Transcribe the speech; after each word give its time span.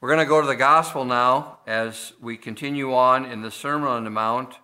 We're 0.00 0.10
going 0.10 0.24
to 0.24 0.26
go 0.26 0.40
to 0.40 0.46
the 0.46 0.54
gospel 0.54 1.04
now 1.04 1.58
as 1.66 2.12
we 2.20 2.36
continue 2.36 2.94
on 2.94 3.24
in 3.24 3.42
the 3.42 3.50
Sermon 3.50 3.88
on 3.88 4.04
the 4.04 4.10
Mount, 4.10 4.54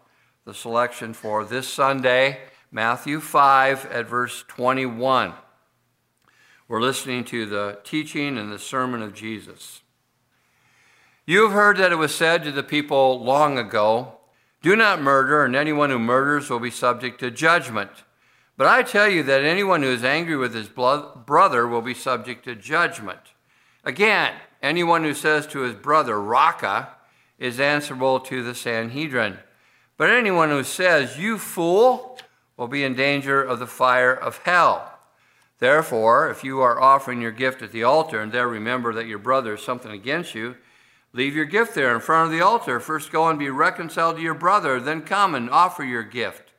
the 0.44 0.54
selection 0.54 1.12
for 1.12 1.44
this 1.44 1.66
Sunday, 1.66 2.38
Matthew 2.70 3.18
5 3.18 3.86
at 3.86 4.06
verse 4.06 4.44
21. 4.46 5.32
We're 6.68 6.80
listening 6.80 7.24
to 7.24 7.46
the 7.46 7.80
teaching 7.82 8.38
and 8.38 8.52
the 8.52 8.60
sermon 8.60 9.02
of 9.02 9.12
Jesus. 9.12 9.82
You 11.26 11.42
have 11.42 11.52
heard 11.52 11.78
that 11.78 11.90
it 11.90 11.96
was 11.96 12.14
said 12.14 12.44
to 12.44 12.52
the 12.52 12.62
people 12.62 13.20
long 13.20 13.58
ago, 13.58 14.18
Do 14.62 14.76
not 14.76 15.02
murder, 15.02 15.44
and 15.44 15.56
anyone 15.56 15.90
who 15.90 15.98
murders 15.98 16.48
will 16.48 16.60
be 16.60 16.70
subject 16.70 17.18
to 17.18 17.32
judgment. 17.32 17.90
But 18.56 18.68
I 18.68 18.84
tell 18.84 19.08
you 19.08 19.24
that 19.24 19.42
anyone 19.42 19.82
who 19.82 19.90
is 19.90 20.04
angry 20.04 20.36
with 20.36 20.54
his 20.54 20.68
brother 20.68 21.66
will 21.66 21.82
be 21.82 21.92
subject 21.92 22.44
to 22.44 22.54
judgment. 22.54 23.32
Again, 23.82 24.34
Anyone 24.64 25.04
who 25.04 25.12
says 25.12 25.46
to 25.48 25.58
his 25.58 25.74
brother, 25.74 26.18
Raca, 26.18 26.88
is 27.38 27.60
answerable 27.60 28.18
to 28.20 28.42
the 28.42 28.54
Sanhedrin. 28.54 29.36
But 29.98 30.08
anyone 30.08 30.48
who 30.48 30.64
says, 30.64 31.18
You 31.18 31.36
fool, 31.36 32.18
will 32.56 32.68
be 32.68 32.82
in 32.82 32.94
danger 32.94 33.42
of 33.42 33.58
the 33.58 33.66
fire 33.66 34.14
of 34.14 34.38
hell. 34.38 34.98
Therefore, 35.58 36.30
if 36.30 36.42
you 36.42 36.62
are 36.62 36.80
offering 36.80 37.20
your 37.20 37.30
gift 37.30 37.60
at 37.60 37.72
the 37.72 37.84
altar 37.84 38.22
and 38.22 38.32
there 38.32 38.48
remember 38.48 38.94
that 38.94 39.06
your 39.06 39.18
brother 39.18 39.50
has 39.50 39.62
something 39.62 39.92
against 39.92 40.34
you, 40.34 40.56
leave 41.12 41.36
your 41.36 41.44
gift 41.44 41.74
there 41.74 41.94
in 41.94 42.00
front 42.00 42.32
of 42.32 42.32
the 42.32 42.42
altar. 42.42 42.80
First 42.80 43.12
go 43.12 43.28
and 43.28 43.38
be 43.38 43.50
reconciled 43.50 44.16
to 44.16 44.22
your 44.22 44.32
brother, 44.32 44.80
then 44.80 45.02
come 45.02 45.34
and 45.34 45.50
offer 45.50 45.84
your 45.84 46.04
gift. 46.04 46.54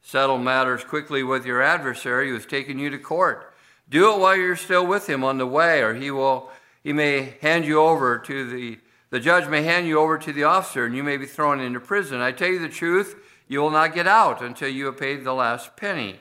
Settle 0.00 0.38
matters 0.38 0.84
quickly 0.84 1.24
with 1.24 1.44
your 1.44 1.60
adversary 1.60 2.28
who 2.28 2.34
has 2.34 2.46
taken 2.46 2.78
you 2.78 2.88
to 2.88 2.98
court. 2.98 3.52
Do 3.88 4.14
it 4.14 4.20
while 4.20 4.36
you're 4.36 4.54
still 4.54 4.86
with 4.86 5.08
him 5.08 5.24
on 5.24 5.38
the 5.38 5.46
way, 5.46 5.82
or 5.82 5.94
he 5.94 6.12
will 6.12 6.52
he 6.82 6.92
may 6.92 7.36
hand 7.40 7.64
you 7.64 7.80
over 7.80 8.18
to 8.18 8.50
the, 8.50 8.78
the 9.10 9.20
judge 9.20 9.48
may 9.48 9.62
hand 9.62 9.86
you 9.86 9.98
over 9.98 10.18
to 10.18 10.32
the 10.32 10.44
officer 10.44 10.84
and 10.84 10.94
you 10.94 11.02
may 11.02 11.16
be 11.16 11.26
thrown 11.26 11.60
into 11.60 11.80
prison. 11.80 12.20
I 12.20 12.32
tell 12.32 12.48
you 12.48 12.58
the 12.58 12.68
truth, 12.68 13.16
you 13.48 13.60
will 13.60 13.70
not 13.70 13.94
get 13.94 14.06
out 14.06 14.42
until 14.42 14.68
you 14.68 14.86
have 14.86 14.98
paid 14.98 15.24
the 15.24 15.32
last 15.32 15.76
penny. 15.76 16.20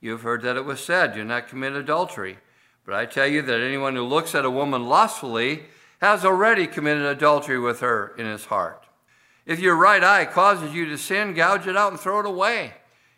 You 0.00 0.12
have 0.12 0.22
heard 0.22 0.42
that 0.42 0.56
it 0.56 0.64
was 0.64 0.80
said, 0.80 1.14
do 1.14 1.24
not 1.24 1.48
commit 1.48 1.72
adultery. 1.72 2.38
But 2.84 2.94
I 2.94 3.06
tell 3.06 3.26
you 3.26 3.42
that 3.42 3.60
anyone 3.60 3.94
who 3.96 4.04
looks 4.04 4.34
at 4.34 4.44
a 4.44 4.50
woman 4.50 4.86
lustfully 4.86 5.64
has 6.00 6.24
already 6.24 6.66
committed 6.66 7.04
adultery 7.04 7.58
with 7.58 7.80
her 7.80 8.14
in 8.16 8.26
his 8.26 8.46
heart. 8.46 8.86
If 9.44 9.60
your 9.60 9.76
right 9.76 10.04
eye 10.04 10.24
causes 10.24 10.72
you 10.72 10.86
to 10.86 10.98
sin, 10.98 11.34
gouge 11.34 11.66
it 11.66 11.76
out 11.76 11.92
and 11.92 12.00
throw 12.00 12.20
it 12.20 12.26
away. 12.26 12.74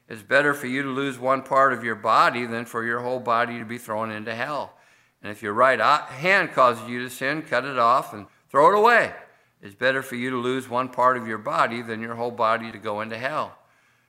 It's 0.08 0.22
better 0.22 0.54
for 0.54 0.66
you 0.66 0.82
to 0.82 0.88
lose 0.88 1.18
one 1.18 1.42
part 1.42 1.72
of 1.72 1.84
your 1.84 1.94
body 1.94 2.46
than 2.46 2.64
for 2.64 2.84
your 2.84 3.00
whole 3.00 3.20
body 3.20 3.58
to 3.58 3.64
be 3.64 3.78
thrown 3.78 4.10
into 4.10 4.34
hell. 4.34 4.74
And 5.22 5.30
if 5.30 5.42
your 5.42 5.52
right 5.52 5.80
hand 5.80 6.52
causes 6.52 6.88
you 6.88 7.00
to 7.00 7.10
sin, 7.10 7.42
cut 7.42 7.64
it 7.64 7.78
off 7.78 8.14
and 8.14 8.26
throw 8.48 8.72
it 8.72 8.78
away. 8.78 9.12
It's 9.62 9.74
better 9.74 10.02
for 10.02 10.16
you 10.16 10.30
to 10.30 10.36
lose 10.36 10.68
one 10.68 10.88
part 10.88 11.16
of 11.16 11.26
your 11.26 11.38
body 11.38 11.82
than 11.82 12.00
your 12.00 12.14
whole 12.14 12.30
body 12.30 12.72
to 12.72 12.78
go 12.78 13.02
into 13.02 13.18
hell. 13.18 13.58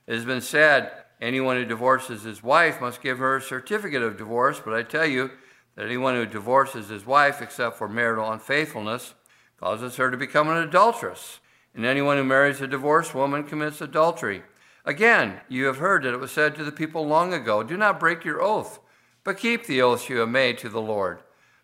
It 0.08 0.16
has 0.16 0.26
been 0.26 0.42
said, 0.42 0.92
anyone 1.20 1.58
who 1.58 1.66
divorces 1.66 2.24
his 2.24 2.42
wife 2.42 2.80
must 2.80 3.02
give 3.02 3.20
her 3.20 3.36
a 3.36 3.42
certificate 3.42 4.02
of 4.02 4.18
divorce, 4.18 4.62
but 4.64 4.74
I 4.74 4.84
tell 4.84 5.06
you 5.06 5.32
that 5.76 5.86
anyone 5.86 6.16
who 6.16 6.26
divorces 6.26 6.88
his 6.88 7.06
wife 7.06 7.42
except 7.42 7.78
for 7.78 7.90
marital 7.90 8.32
unfaithfulness 8.32 9.14
causes 9.58 9.98
her 9.98 10.10
to 10.10 10.18
become 10.18 10.50
an 10.50 10.58
adulteress. 10.58 11.40
And 11.76 11.86
anyone 11.86 12.18
who 12.18 12.24
marries 12.24 12.62
a 12.62 12.68
divorced 12.68 13.14
woman 13.14 13.44
commits 13.44 13.82
adultery. 13.82 14.44
Again, 14.86 15.42
you 15.48 15.66
have 15.66 15.78
heard 15.78 16.04
that 16.04 16.14
it 16.14 16.20
was 16.20 16.32
said 16.32 16.56
to 16.56 16.64
the 16.64 16.72
people 16.72 17.06
long 17.06 17.34
ago, 17.34 17.64
Do 17.64 17.78
not 17.78 18.00
break 18.00 18.26
your 18.26 18.42
oath 18.42 18.80
but 19.24 19.38
keep 19.38 19.66
the 19.66 19.82
oaths 19.82 20.10
you 20.10 20.18
have 20.18 20.30
made 20.30 20.58
to 20.60 20.70
the 20.70 20.82
Lord. 20.82 21.20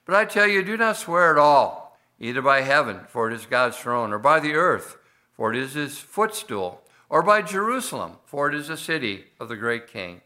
But 0.06 0.16
I 0.16 0.26
tell 0.26 0.48
you, 0.48 0.64
do 0.64 0.78
not 0.78 0.98
swear 0.98 1.32
at 1.32 1.38
all, 1.38 1.98
either 2.20 2.42
by 2.42 2.62
heaven, 2.62 3.02
for 3.10 3.30
it 3.30 3.34
is 3.34 3.46
God's 3.46 3.78
throne, 3.78 4.14
or 4.14 4.20
by 4.20 4.40
the 4.40 4.54
earth, 4.54 4.98
for 5.34 5.54
it 5.54 5.58
is 5.58 5.74
his 5.74 5.98
footstool, 5.98 6.82
or 7.10 7.22
by 7.24 7.42
Jerusalem, 7.42 8.14
for 8.26 8.48
it 8.48 8.56
is 8.56 8.68
the 8.68 8.78
city 8.78 9.26
of 9.40 9.50
the 9.50 9.56
great 9.56 9.88
king. 9.88 10.22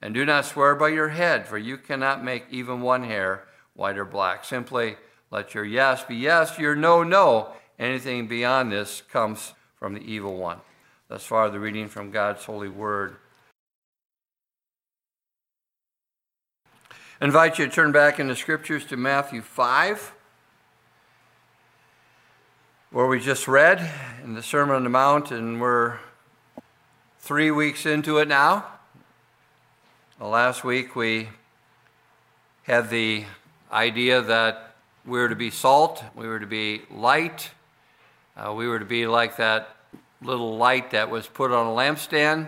And 0.00 0.14
do 0.14 0.24
not 0.24 0.44
swear 0.44 0.74
by 0.74 0.88
your 0.88 1.08
head, 1.08 1.46
for 1.46 1.58
you 1.58 1.78
cannot 1.78 2.24
make 2.24 2.44
even 2.50 2.80
one 2.80 3.04
hair 3.04 3.44
white 3.74 3.98
or 3.98 4.04
black. 4.04 4.44
Simply 4.44 4.96
let 5.30 5.54
your 5.54 5.64
yes 5.64 6.04
be 6.04 6.16
yes, 6.16 6.58
your 6.58 6.76
no, 6.76 7.02
no. 7.02 7.52
Anything 7.78 8.26
beyond 8.26 8.72
this 8.72 9.02
comes 9.10 9.54
from 9.78 9.94
the 9.94 10.00
evil 10.00 10.36
one. 10.36 10.58
Thus 11.08 11.24
far, 11.24 11.50
the 11.50 11.60
reading 11.60 11.88
from 11.88 12.10
God's 12.10 12.44
holy 12.44 12.68
word. 12.68 13.16
I 17.18 17.24
invite 17.24 17.58
you 17.58 17.64
to 17.64 17.72
turn 17.72 17.92
back 17.92 18.20
in 18.20 18.28
the 18.28 18.36
scriptures 18.36 18.84
to 18.86 18.96
Matthew 18.98 19.40
5, 19.40 20.12
where 22.90 23.06
we 23.06 23.20
just 23.20 23.48
read 23.48 23.90
in 24.22 24.34
the 24.34 24.42
Sermon 24.42 24.76
on 24.76 24.84
the 24.84 24.90
Mount, 24.90 25.30
and 25.30 25.58
we're 25.58 25.96
three 27.20 27.50
weeks 27.50 27.86
into 27.86 28.18
it 28.18 28.28
now. 28.28 28.66
Well, 30.20 30.28
last 30.28 30.62
week 30.62 30.94
we 30.94 31.30
had 32.64 32.90
the 32.90 33.24
idea 33.72 34.20
that 34.20 34.74
we 35.06 35.18
were 35.18 35.30
to 35.30 35.36
be 35.36 35.50
salt, 35.50 36.04
we 36.14 36.28
were 36.28 36.38
to 36.38 36.46
be 36.46 36.82
light, 36.90 37.50
uh, 38.36 38.52
we 38.52 38.68
were 38.68 38.78
to 38.78 38.84
be 38.84 39.06
like 39.06 39.38
that 39.38 39.74
little 40.20 40.58
light 40.58 40.90
that 40.90 41.08
was 41.08 41.26
put 41.26 41.50
on 41.50 41.66
a 41.66 41.70
lampstand. 41.70 42.46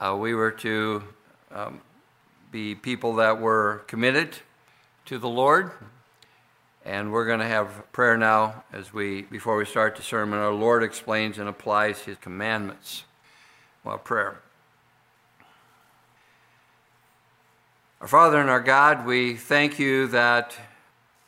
Uh, 0.00 0.16
we 0.18 0.34
were 0.34 0.52
to 0.52 1.04
um, 1.50 1.82
be 2.50 2.74
people 2.74 3.16
that 3.16 3.40
were 3.40 3.82
committed 3.86 4.38
to 5.06 5.18
the 5.18 5.28
Lord. 5.28 5.72
And 6.84 7.12
we're 7.12 7.26
going 7.26 7.40
to 7.40 7.46
have 7.46 7.92
prayer 7.92 8.16
now 8.16 8.64
as 8.72 8.92
we, 8.92 9.22
before 9.22 9.56
we 9.56 9.64
start 9.64 9.96
the 9.96 10.02
sermon, 10.02 10.38
our 10.38 10.52
Lord 10.52 10.82
explains 10.82 11.38
and 11.38 11.48
applies 11.48 12.00
his 12.00 12.16
commandments. 12.18 13.04
Well, 13.84 13.98
prayer. 13.98 14.40
Our 18.00 18.08
Father 18.08 18.40
and 18.40 18.48
our 18.48 18.60
God, 18.60 19.04
we 19.04 19.34
thank 19.34 19.78
you 19.78 20.06
that 20.08 20.56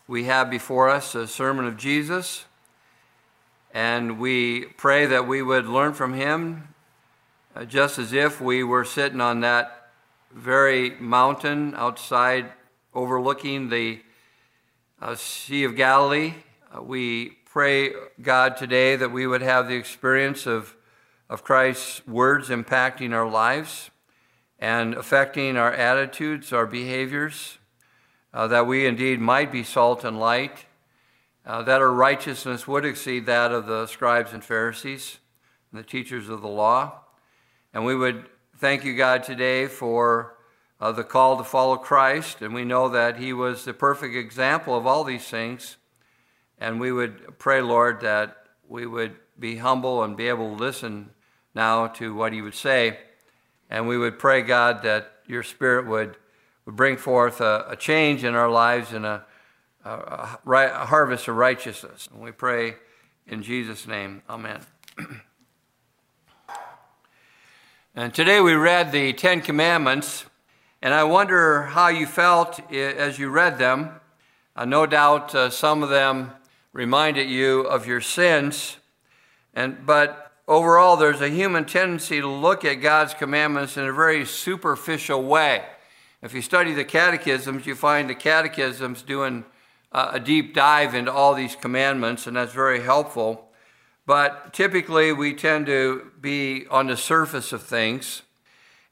we 0.06 0.24
have 0.24 0.48
before 0.48 0.88
us 0.88 1.14
a 1.14 1.26
sermon 1.26 1.66
of 1.66 1.76
Jesus, 1.76 2.44
and 3.74 4.18
we 4.18 4.64
pray 4.64 5.06
that 5.06 5.26
we 5.26 5.42
would 5.42 5.66
learn 5.66 5.92
from 5.92 6.14
him 6.14 6.68
uh, 7.54 7.64
just 7.64 7.98
as 7.98 8.12
if 8.12 8.40
we 8.40 8.62
were 8.62 8.84
sitting 8.84 9.20
on 9.20 9.40
that 9.40 9.79
very 10.32 10.90
mountain 11.00 11.74
outside 11.74 12.52
overlooking 12.94 13.68
the 13.68 14.00
uh, 15.00 15.14
Sea 15.16 15.64
of 15.64 15.76
Galilee. 15.76 16.34
Uh, 16.74 16.82
we 16.82 17.30
pray, 17.46 17.92
God, 18.22 18.56
today 18.56 18.96
that 18.96 19.10
we 19.10 19.26
would 19.26 19.42
have 19.42 19.66
the 19.66 19.74
experience 19.74 20.46
of, 20.46 20.76
of 21.28 21.42
Christ's 21.42 22.06
words 22.06 22.48
impacting 22.48 23.12
our 23.12 23.28
lives 23.28 23.90
and 24.58 24.94
affecting 24.94 25.56
our 25.56 25.72
attitudes, 25.72 26.52
our 26.52 26.66
behaviors, 26.66 27.58
uh, 28.32 28.46
that 28.46 28.66
we 28.66 28.86
indeed 28.86 29.20
might 29.20 29.50
be 29.50 29.64
salt 29.64 30.04
and 30.04 30.20
light, 30.20 30.66
uh, 31.44 31.62
that 31.62 31.80
our 31.80 31.92
righteousness 31.92 32.68
would 32.68 32.84
exceed 32.84 33.26
that 33.26 33.50
of 33.50 33.66
the 33.66 33.86
scribes 33.86 34.32
and 34.32 34.44
Pharisees 34.44 35.18
and 35.72 35.80
the 35.80 35.84
teachers 35.84 36.28
of 36.28 36.40
the 36.40 36.48
law. 36.48 37.00
And 37.72 37.84
we 37.84 37.96
would 37.96 38.26
thank 38.60 38.84
you, 38.84 38.94
God, 38.94 39.24
today 39.24 39.66
for 39.66 40.36
uh, 40.82 40.92
the 40.92 41.02
call 41.02 41.38
to 41.38 41.44
follow 41.44 41.78
Christ, 41.78 42.42
and 42.42 42.52
we 42.52 42.66
know 42.66 42.90
that 42.90 43.16
He 43.16 43.32
was 43.32 43.64
the 43.64 43.72
perfect 43.72 44.14
example 44.14 44.76
of 44.76 44.86
all 44.86 45.02
these 45.02 45.24
things. 45.24 45.78
And 46.58 46.78
we 46.78 46.92
would 46.92 47.38
pray, 47.38 47.62
Lord, 47.62 48.02
that 48.02 48.36
we 48.68 48.86
would 48.86 49.16
be 49.38 49.56
humble 49.56 50.02
and 50.02 50.14
be 50.14 50.28
able 50.28 50.54
to 50.54 50.62
listen 50.62 51.08
now 51.54 51.86
to 51.86 52.14
what 52.14 52.34
He 52.34 52.42
would 52.42 52.54
say. 52.54 52.98
And 53.70 53.88
we 53.88 53.96
would 53.96 54.18
pray, 54.18 54.42
God, 54.42 54.82
that 54.82 55.10
your 55.26 55.42
Spirit 55.42 55.86
would, 55.86 56.18
would 56.66 56.76
bring 56.76 56.98
forth 56.98 57.40
a, 57.40 57.64
a 57.70 57.76
change 57.76 58.24
in 58.24 58.34
our 58.34 58.50
lives 58.50 58.92
and 58.92 59.06
a, 59.06 59.24
a, 59.86 60.38
a 60.46 60.86
harvest 60.86 61.28
of 61.28 61.36
righteousness. 61.36 62.10
And 62.12 62.22
we 62.22 62.30
pray 62.30 62.74
in 63.26 63.42
Jesus' 63.42 63.86
name. 63.86 64.20
Amen. 64.28 64.60
And 67.96 68.14
today 68.14 68.40
we 68.40 68.54
read 68.54 68.92
the 68.92 69.12
Ten 69.12 69.40
Commandments, 69.40 70.24
and 70.80 70.94
I 70.94 71.02
wonder 71.02 71.62
how 71.62 71.88
you 71.88 72.06
felt 72.06 72.60
as 72.72 73.18
you 73.18 73.28
read 73.30 73.58
them. 73.58 73.90
Uh, 74.54 74.64
no 74.64 74.86
doubt 74.86 75.34
uh, 75.34 75.50
some 75.50 75.82
of 75.82 75.88
them 75.88 76.30
reminded 76.72 77.28
you 77.28 77.62
of 77.62 77.88
your 77.88 78.00
sins, 78.00 78.76
and, 79.54 79.84
but 79.84 80.30
overall, 80.46 80.96
there's 80.96 81.20
a 81.20 81.30
human 81.30 81.64
tendency 81.64 82.20
to 82.20 82.28
look 82.28 82.64
at 82.64 82.74
God's 82.74 83.12
commandments 83.12 83.76
in 83.76 83.84
a 83.84 83.92
very 83.92 84.24
superficial 84.24 85.24
way. 85.24 85.64
If 86.22 86.32
you 86.32 86.42
study 86.42 86.72
the 86.72 86.84
catechisms, 86.84 87.66
you 87.66 87.74
find 87.74 88.08
the 88.08 88.14
catechisms 88.14 89.02
doing 89.02 89.44
uh, 89.90 90.12
a 90.12 90.20
deep 90.20 90.54
dive 90.54 90.94
into 90.94 91.12
all 91.12 91.34
these 91.34 91.56
commandments, 91.56 92.28
and 92.28 92.36
that's 92.36 92.52
very 92.52 92.82
helpful. 92.82 93.49
But 94.10 94.52
typically, 94.52 95.12
we 95.12 95.34
tend 95.34 95.66
to 95.66 96.10
be 96.20 96.66
on 96.68 96.88
the 96.88 96.96
surface 96.96 97.52
of 97.52 97.62
things. 97.62 98.22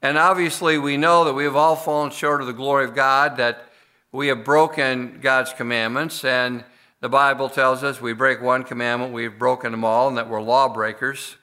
And 0.00 0.16
obviously, 0.16 0.78
we 0.78 0.96
know 0.96 1.24
that 1.24 1.34
we 1.34 1.42
have 1.42 1.56
all 1.56 1.74
fallen 1.74 2.12
short 2.12 2.40
of 2.40 2.46
the 2.46 2.52
glory 2.52 2.84
of 2.84 2.94
God, 2.94 3.36
that 3.38 3.68
we 4.12 4.28
have 4.28 4.44
broken 4.44 5.18
God's 5.20 5.52
commandments, 5.52 6.24
and 6.24 6.62
the 7.00 7.08
Bible 7.08 7.48
tells 7.48 7.82
us 7.82 8.00
we 8.00 8.12
break 8.12 8.40
one 8.40 8.62
commandment, 8.62 9.12
we've 9.12 9.36
broken 9.36 9.72
them 9.72 9.84
all, 9.84 10.06
and 10.06 10.16
that 10.18 10.30
we're 10.30 10.40
lawbreakers. 10.40 11.34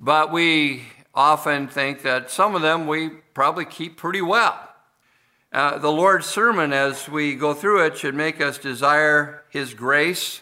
But 0.00 0.32
we 0.32 0.84
often 1.14 1.68
think 1.68 2.00
that 2.00 2.30
some 2.30 2.54
of 2.54 2.62
them 2.62 2.86
we 2.86 3.10
probably 3.34 3.66
keep 3.66 3.98
pretty 3.98 4.22
well. 4.22 4.58
Uh, 5.52 5.76
the 5.76 5.92
Lord's 5.92 6.24
sermon, 6.24 6.72
as 6.72 7.10
we 7.10 7.34
go 7.34 7.52
through 7.52 7.84
it, 7.84 7.98
should 7.98 8.14
make 8.14 8.40
us 8.40 8.56
desire 8.56 9.44
His 9.50 9.74
grace 9.74 10.40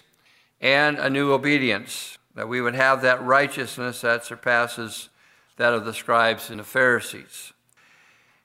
and 0.63 0.99
a 0.99 1.11
new 1.11 1.33
obedience, 1.33 2.17
that 2.35 2.49
we 2.49 2.61
would 2.61 2.77
have 2.77 3.03
that 3.03 3.23
righteousness 3.23 4.01
that 4.01 4.25
surpasses 4.25 5.11
that 5.57 5.75
of 5.75 5.85
the 5.85 5.93
scribes 5.93 6.49
and 6.49 6.61
the 6.61 6.65
Pharisees. 6.65 7.53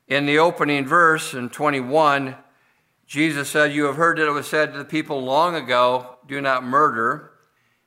In 0.07 0.25
the 0.25 0.39
opening 0.39 0.85
verse 0.85 1.33
in 1.33 1.49
21, 1.49 2.35
Jesus 3.05 3.49
said, 3.49 3.71
You 3.71 3.85
have 3.85 3.95
heard 3.95 4.17
that 4.17 4.27
it 4.27 4.31
was 4.31 4.47
said 4.47 4.73
to 4.73 4.79
the 4.79 4.85
people 4.85 5.21
long 5.21 5.55
ago, 5.55 6.17
Do 6.27 6.41
not 6.41 6.63
murder, 6.63 7.31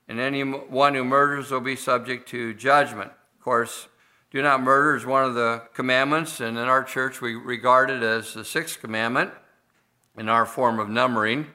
and 0.08 0.20
anyone 0.20 0.94
who 0.94 1.04
murders 1.04 1.50
will 1.50 1.60
be 1.60 1.76
subject 1.76 2.28
to 2.28 2.54
judgment. 2.54 3.10
Of 3.38 3.44
course, 3.44 3.88
do 4.30 4.42
not 4.42 4.62
murder 4.62 4.94
is 4.94 5.04
one 5.04 5.24
of 5.24 5.34
the 5.34 5.62
commandments, 5.74 6.40
and 6.40 6.56
in 6.56 6.64
our 6.64 6.84
church 6.84 7.20
we 7.20 7.34
regard 7.34 7.90
it 7.90 8.02
as 8.02 8.32
the 8.32 8.44
sixth 8.44 8.80
commandment 8.80 9.32
in 10.16 10.28
our 10.28 10.46
form 10.46 10.78
of 10.78 10.88
numbering. 10.88 11.48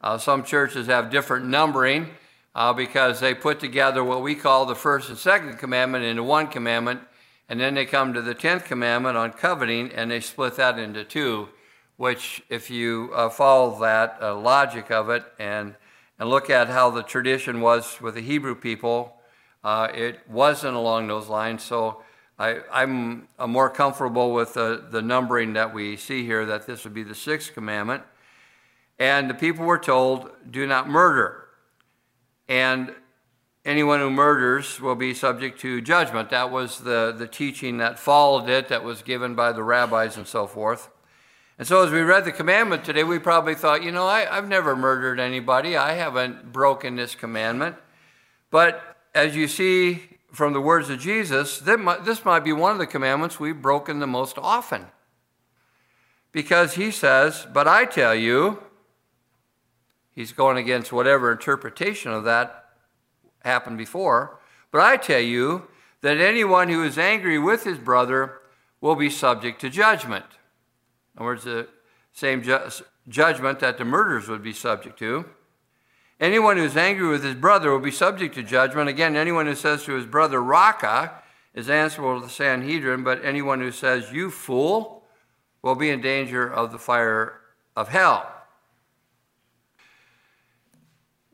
Uh, 0.00 0.18
some 0.18 0.44
churches 0.44 0.86
have 0.86 1.10
different 1.10 1.46
numbering 1.46 2.08
uh, 2.54 2.72
because 2.72 3.20
they 3.20 3.34
put 3.34 3.60
together 3.60 4.02
what 4.04 4.22
we 4.22 4.34
call 4.34 4.66
the 4.66 4.74
first 4.74 5.08
and 5.08 5.18
second 5.18 5.58
commandment 5.58 6.04
into 6.04 6.22
one 6.22 6.46
commandment, 6.46 7.00
and 7.48 7.60
then 7.60 7.74
they 7.74 7.84
come 7.84 8.12
to 8.14 8.22
the 8.22 8.34
tenth 8.34 8.64
commandment 8.64 9.16
on 9.16 9.32
coveting 9.32 9.90
and 9.92 10.10
they 10.10 10.20
split 10.20 10.56
that 10.56 10.78
into 10.78 11.04
two 11.04 11.48
which, 11.96 12.42
if 12.50 12.70
you 12.70 13.10
uh, 13.14 13.28
follow 13.28 13.80
that 13.80 14.18
uh, 14.20 14.36
logic 14.36 14.90
of 14.90 15.08
it 15.08 15.24
and, 15.38 15.74
and 16.18 16.28
look 16.28 16.50
at 16.50 16.68
how 16.68 16.90
the 16.90 17.02
tradition 17.02 17.60
was 17.60 18.00
with 18.00 18.14
the 18.14 18.20
Hebrew 18.20 18.54
people, 18.54 19.16
uh, 19.64 19.88
it 19.94 20.20
wasn't 20.28 20.76
along 20.76 21.08
those 21.08 21.28
lines. 21.28 21.62
So 21.62 22.02
I, 22.38 22.60
am 22.70 23.28
more 23.46 23.70
comfortable 23.70 24.32
with 24.32 24.54
the, 24.54 24.84
the 24.90 25.00
numbering 25.00 25.54
that 25.54 25.72
we 25.72 25.96
see 25.96 26.24
here, 26.24 26.44
that 26.44 26.66
this 26.66 26.84
would 26.84 26.94
be 26.94 27.02
the 27.02 27.14
sixth 27.14 27.54
commandment. 27.54 28.02
And 28.98 29.28
the 29.28 29.34
people 29.34 29.64
were 29.64 29.78
told, 29.78 30.30
do 30.50 30.66
not 30.66 30.88
murder. 30.88 31.48
And 32.48 32.94
anyone 33.64 34.00
who 34.00 34.10
murders 34.10 34.80
will 34.80 34.94
be 34.94 35.12
subject 35.12 35.60
to 35.60 35.80
judgment. 35.80 36.30
That 36.30 36.50
was 36.50 36.78
the, 36.78 37.14
the 37.16 37.26
teaching 37.26 37.78
that 37.78 37.98
followed 37.98 38.48
it, 38.48 38.68
that 38.68 38.84
was 38.84 39.02
given 39.02 39.34
by 39.34 39.52
the 39.52 39.62
rabbis 39.62 40.16
and 40.16 40.26
so 40.26 40.46
forth. 40.46 40.88
And 41.58 41.66
so, 41.66 41.82
as 41.84 41.90
we 41.90 42.00
read 42.00 42.26
the 42.26 42.32
commandment 42.32 42.84
today, 42.84 43.02
we 43.02 43.18
probably 43.18 43.54
thought, 43.54 43.82
you 43.82 43.90
know, 43.90 44.06
I, 44.06 44.26
have 44.26 44.46
never 44.46 44.76
murdered 44.76 45.18
anybody. 45.18 45.76
I 45.76 45.92
haven't 45.94 46.52
broken 46.52 46.96
this 46.96 47.14
commandment. 47.14 47.76
But 48.50 48.98
as 49.14 49.34
you 49.34 49.48
see 49.48 50.02
from 50.30 50.52
the 50.52 50.60
words 50.60 50.90
of 50.90 51.00
Jesus, 51.00 51.58
this 51.58 52.24
might 52.24 52.44
be 52.44 52.52
one 52.52 52.72
of 52.72 52.78
the 52.78 52.86
commandments 52.86 53.40
we've 53.40 53.60
broken 53.60 54.00
the 54.00 54.06
most 54.06 54.36
often. 54.36 54.86
Because 56.30 56.74
he 56.74 56.90
says, 56.90 57.46
But 57.50 57.66
I 57.66 57.86
tell 57.86 58.14
you, 58.14 58.62
he's 60.16 60.32
going 60.32 60.56
against 60.56 60.92
whatever 60.92 61.30
interpretation 61.30 62.10
of 62.10 62.24
that 62.24 62.64
happened 63.44 63.78
before. 63.78 64.40
But 64.72 64.80
I 64.80 64.96
tell 64.96 65.20
you 65.20 65.68
that 66.00 66.18
anyone 66.18 66.68
who 66.68 66.82
is 66.82 66.98
angry 66.98 67.38
with 67.38 67.62
his 67.62 67.78
brother 67.78 68.40
will 68.80 68.96
be 68.96 69.10
subject 69.10 69.60
to 69.60 69.70
judgment. 69.70 70.24
In 71.14 71.20
other 71.20 71.26
words, 71.26 71.44
the 71.44 71.68
same 72.12 72.42
ju- 72.42 72.68
judgment 73.08 73.60
that 73.60 73.78
the 73.78 73.84
murderers 73.84 74.28
would 74.28 74.42
be 74.42 74.52
subject 74.52 74.98
to. 74.98 75.26
Anyone 76.18 76.56
who's 76.56 76.76
angry 76.76 77.06
with 77.06 77.22
his 77.22 77.34
brother 77.34 77.70
will 77.70 77.78
be 77.78 77.90
subject 77.90 78.34
to 78.34 78.42
judgment. 78.42 78.88
Again, 78.88 79.16
anyone 79.16 79.46
who 79.46 79.54
says 79.54 79.84
to 79.84 79.92
his 79.92 80.06
brother, 80.06 80.42
Raca, 80.42 81.22
is 81.54 81.68
answerable 81.68 82.20
to 82.20 82.26
the 82.26 82.32
Sanhedrin, 82.32 83.04
but 83.04 83.24
anyone 83.24 83.60
who 83.60 83.70
says, 83.70 84.12
You 84.12 84.30
fool, 84.30 85.04
will 85.62 85.74
be 85.74 85.90
in 85.90 86.00
danger 86.00 86.46
of 86.50 86.72
the 86.72 86.78
fire 86.78 87.40
of 87.74 87.88
hell. 87.88 88.35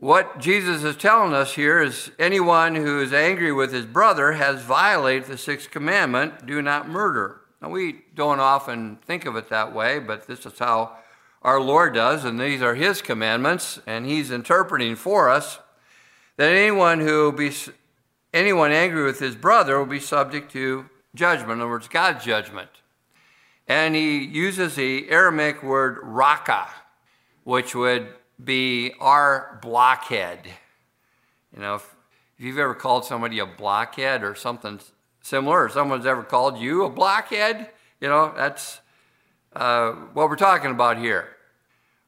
What 0.02 0.40
Jesus 0.40 0.82
is 0.82 0.96
telling 0.96 1.32
us 1.32 1.54
here 1.54 1.80
is 1.80 2.10
anyone 2.18 2.74
who 2.74 3.00
is 3.00 3.12
angry 3.12 3.52
with 3.52 3.72
his 3.72 3.86
brother 3.86 4.32
has 4.32 4.60
violated 4.60 5.28
the 5.28 5.38
sixth 5.38 5.70
commandment 5.70 6.44
do 6.44 6.60
not 6.60 6.88
murder. 6.88 7.42
Now, 7.60 7.68
we 7.68 8.00
don't 8.12 8.40
often 8.40 8.96
think 9.06 9.26
of 9.26 9.36
it 9.36 9.48
that 9.50 9.72
way, 9.72 10.00
but 10.00 10.26
this 10.26 10.44
is 10.44 10.58
how 10.58 10.96
our 11.42 11.60
Lord 11.60 11.94
does, 11.94 12.24
and 12.24 12.40
these 12.40 12.62
are 12.62 12.74
His 12.74 13.00
commandments, 13.00 13.78
and 13.86 14.04
He's 14.04 14.32
interpreting 14.32 14.96
for 14.96 15.28
us 15.28 15.60
that 16.36 16.50
anyone 16.50 16.98
who 16.98 17.30
be 17.30 17.52
anyone 18.34 18.72
angry 18.72 19.04
with 19.04 19.20
his 19.20 19.36
brother 19.36 19.78
will 19.78 19.86
be 19.86 20.00
subject 20.00 20.50
to 20.50 20.86
judgment. 21.14 21.52
In 21.52 21.60
other 21.60 21.70
words, 21.70 21.86
God's 21.86 22.24
judgment. 22.24 22.70
And 23.68 23.94
he 23.94 24.18
uses 24.18 24.74
the 24.74 25.08
Aramaic 25.10 25.62
word 25.62 26.00
Raca, 26.02 26.66
which 27.44 27.76
would 27.76 28.08
be 28.44 28.92
our 29.00 29.58
blockhead. 29.62 30.48
You 31.54 31.60
know, 31.60 31.76
if, 31.76 31.94
if 32.38 32.44
you've 32.44 32.58
ever 32.58 32.74
called 32.74 33.04
somebody 33.04 33.38
a 33.38 33.46
blockhead 33.46 34.24
or 34.24 34.34
something 34.34 34.80
similar, 35.22 35.64
or 35.64 35.68
someone's 35.68 36.06
ever 36.06 36.22
called 36.22 36.58
you 36.58 36.84
a 36.84 36.90
blockhead, 36.90 37.70
you 38.00 38.08
know, 38.08 38.32
that's 38.36 38.80
uh, 39.54 39.92
what 40.14 40.28
we're 40.28 40.36
talking 40.36 40.70
about 40.70 40.98
here. 40.98 41.28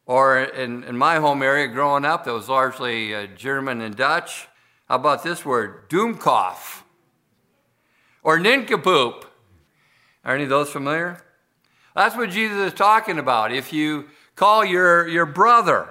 Or 0.07 0.39
in, 0.39 0.85
in 0.85 0.99
my 0.99 1.17
home 1.17 1.43
area 1.43 1.69
growing 1.69 2.05
up, 2.05 2.25
that 2.25 2.33
was 2.33 2.49
largely 2.49 3.15
uh, 3.15 3.27
German 3.37 3.81
and 3.81 3.97
Dutch. 3.97 4.49
How 4.89 4.97
about 4.97 5.23
this 5.23 5.45
word, 5.45 5.89
Dummkopf? 5.89 6.83
Or 8.23 8.39
nincompoop? 8.39 9.25
Are 10.25 10.35
any 10.35 10.45
of 10.45 10.51
those 10.51 10.71
familiar? 10.71 11.23
That's 11.95 12.17
what 12.17 12.31
Jesus 12.31 12.57
is 12.57 12.73
talking 12.73 13.19
about. 13.19 13.53
If 13.53 13.73
you 13.73 14.09
call 14.35 14.65
your, 14.65 15.07
your 15.07 15.27
brother, 15.27 15.89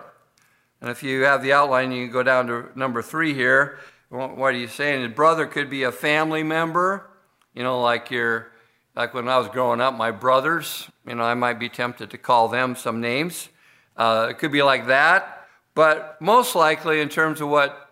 and 0.83 0.91
if 0.91 1.01
you 1.01 1.23
have 1.23 1.41
the 1.41 1.53
outline, 1.53 1.93
you 1.93 2.07
can 2.07 2.11
go 2.11 2.23
down 2.23 2.47
to 2.47 2.65
number 2.75 3.01
three 3.01 3.33
here. 3.33 3.79
What 4.09 4.53
are 4.53 4.57
you 4.57 4.67
saying? 4.67 5.01
His 5.01 5.13
brother 5.13 5.45
could 5.45 5.69
be 5.69 5.83
a 5.83 5.93
family 5.93 6.43
member, 6.43 7.09
you 7.53 7.63
know, 7.63 7.81
like 7.81 8.11
your, 8.11 8.51
like 8.93 9.13
when 9.13 9.29
I 9.29 9.37
was 9.37 9.47
growing 9.47 9.79
up, 9.79 9.95
my 9.95 10.11
brothers, 10.11 10.89
you 11.07 11.15
know, 11.15 11.23
I 11.23 11.35
might 11.35 11.57
be 11.57 11.69
tempted 11.69 12.09
to 12.09 12.17
call 12.17 12.49
them 12.49 12.75
some 12.75 12.99
names. 12.99 13.47
Uh, 13.95 14.27
it 14.31 14.39
could 14.39 14.51
be 14.51 14.61
like 14.61 14.87
that. 14.87 15.47
But 15.73 16.21
most 16.21 16.53
likely, 16.53 16.99
in 16.99 17.07
terms 17.07 17.39
of 17.39 17.47
what 17.47 17.89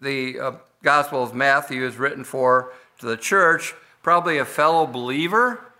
the 0.00 0.40
uh, 0.40 0.52
Gospel 0.82 1.22
of 1.22 1.34
Matthew 1.34 1.84
is 1.84 1.98
written 1.98 2.24
for 2.24 2.72
to 3.00 3.06
the 3.06 3.18
church, 3.18 3.74
probably 4.02 4.38
a 4.38 4.46
fellow 4.46 4.86
believer. 4.86 5.72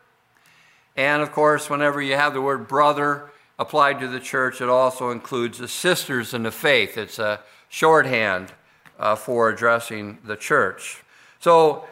And 0.95 1.23
of 1.23 1.33
course, 1.33 1.71
whenever 1.71 2.03
you 2.03 2.17
have 2.17 2.35
the 2.35 2.43
word 2.43 2.69
brother 2.69 3.30
applied 3.61 4.01
to 4.01 4.09
the 4.09 4.19
church, 4.19 4.63
it 4.63 4.71
also 4.71 5.11
includes 5.11 5.59
the 5.59 5.69
sisters 5.69 6.33
in 6.33 6.43
the 6.43 6.51
faith. 6.51 6.97
It's 6.97 7.19
a 7.19 7.41
shorthand 7.69 8.53
uh, 8.99 9.15
for 9.15 9.51
addressing 9.51 10.19
the 10.25 10.35
church. 10.35 11.05
So 11.41 11.85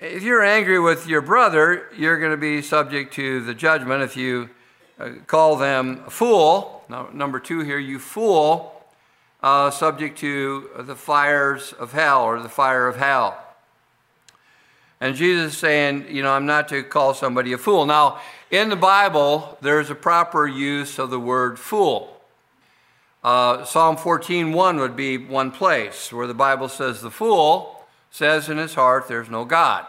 if 0.00 0.24
you're 0.24 0.42
angry 0.42 0.80
with 0.80 1.06
your 1.06 1.20
brother, 1.20 1.86
you're 1.96 2.18
going 2.18 2.32
to 2.32 2.36
be 2.36 2.60
subject 2.60 3.14
to 3.14 3.40
the 3.44 3.54
judgment. 3.54 4.02
If 4.02 4.16
you 4.16 4.50
uh, 4.98 5.10
call 5.28 5.56
them 5.56 6.02
a 6.08 6.10
fool, 6.10 6.84
number 7.12 7.38
two 7.38 7.60
here, 7.60 7.78
you 7.78 8.00
fool, 8.00 8.84
uh, 9.44 9.70
subject 9.70 10.18
to 10.18 10.70
the 10.80 10.96
fires 10.96 11.72
of 11.72 11.92
hell 11.92 12.24
or 12.24 12.42
the 12.42 12.48
fire 12.48 12.88
of 12.88 12.96
hell. 12.96 13.41
And 15.02 15.16
Jesus 15.16 15.54
is 15.54 15.58
saying, 15.58 16.06
you 16.10 16.22
know, 16.22 16.30
I'm 16.30 16.46
not 16.46 16.68
to 16.68 16.84
call 16.84 17.12
somebody 17.12 17.52
a 17.52 17.58
fool. 17.58 17.86
Now, 17.86 18.20
in 18.52 18.68
the 18.68 18.76
Bible, 18.76 19.58
there's 19.60 19.90
a 19.90 19.96
proper 19.96 20.46
use 20.46 20.96
of 20.96 21.10
the 21.10 21.18
word 21.18 21.58
fool. 21.58 22.20
Uh, 23.24 23.64
Psalm 23.64 23.96
14:1 23.96 24.78
would 24.78 24.94
be 24.94 25.18
one 25.18 25.50
place 25.50 26.12
where 26.12 26.28
the 26.28 26.34
Bible 26.34 26.68
says 26.68 27.00
the 27.00 27.10
fool 27.10 27.84
says 28.12 28.48
in 28.48 28.58
his 28.58 28.74
heart 28.74 29.08
there's 29.08 29.28
no 29.28 29.44
God. 29.44 29.84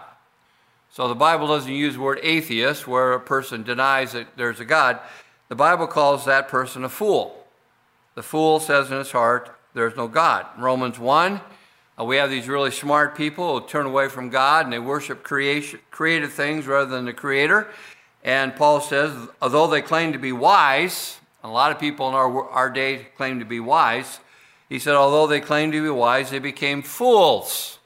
So 0.89 1.08
the 1.08 1.13
Bible 1.13 1.46
doesn't 1.46 1.72
use 1.72 1.93
the 1.93 2.01
word 2.01 2.20
atheist, 2.24 2.88
where 2.88 3.13
a 3.13 3.20
person 3.20 3.62
denies 3.62 4.13
that 4.13 4.36
there's 4.36 4.60
a 4.60 4.65
God. 4.65 5.00
The 5.48 5.55
Bible 5.55 5.86
calls 5.86 6.25
that 6.25 6.48
person 6.48 6.84
a 6.84 6.89
fool. 6.89 7.46
The 8.15 8.24
fool 8.24 8.60
says 8.60 8.89
in 8.89 8.98
his 8.98 9.12
heart, 9.12 9.55
there's 9.75 9.96
no 9.96 10.08
God. 10.08 10.48
Romans 10.58 10.98
1, 10.98 11.34
uh, 11.34 11.39
we 12.00 12.17
have 12.17 12.29
these 12.29 12.47
really 12.47 12.71
smart 12.71 13.15
people 13.15 13.59
who 13.59 13.67
turn 13.67 13.85
away 13.85 14.09
from 14.09 14.29
God 14.29 14.65
and 14.65 14.73
they 14.73 14.79
worship 14.79 15.23
creation, 15.23 15.79
created 15.91 16.31
things 16.31 16.65
rather 16.65 16.89
than 16.89 17.05
the 17.05 17.13
Creator. 17.13 17.67
And 18.23 18.55
Paul 18.55 18.81
says, 18.81 19.12
although 19.41 19.67
they 19.67 19.81
claim 19.81 20.13
to 20.13 20.19
be 20.19 20.31
wise, 20.31 21.19
a 21.43 21.50
lot 21.50 21.71
of 21.71 21.79
people 21.79 22.09
in 22.09 22.15
our, 22.15 22.50
our 22.50 22.69
day 22.69 23.07
claim 23.17 23.39
to 23.39 23.45
be 23.45 23.59
wise, 23.59 24.19
he 24.69 24.79
said, 24.79 24.95
although 24.95 25.27
they 25.27 25.41
claim 25.41 25.71
to 25.71 25.83
be 25.83 25.89
wise, 25.89 26.31
they 26.31 26.39
became 26.39 26.81
fools 26.81 27.79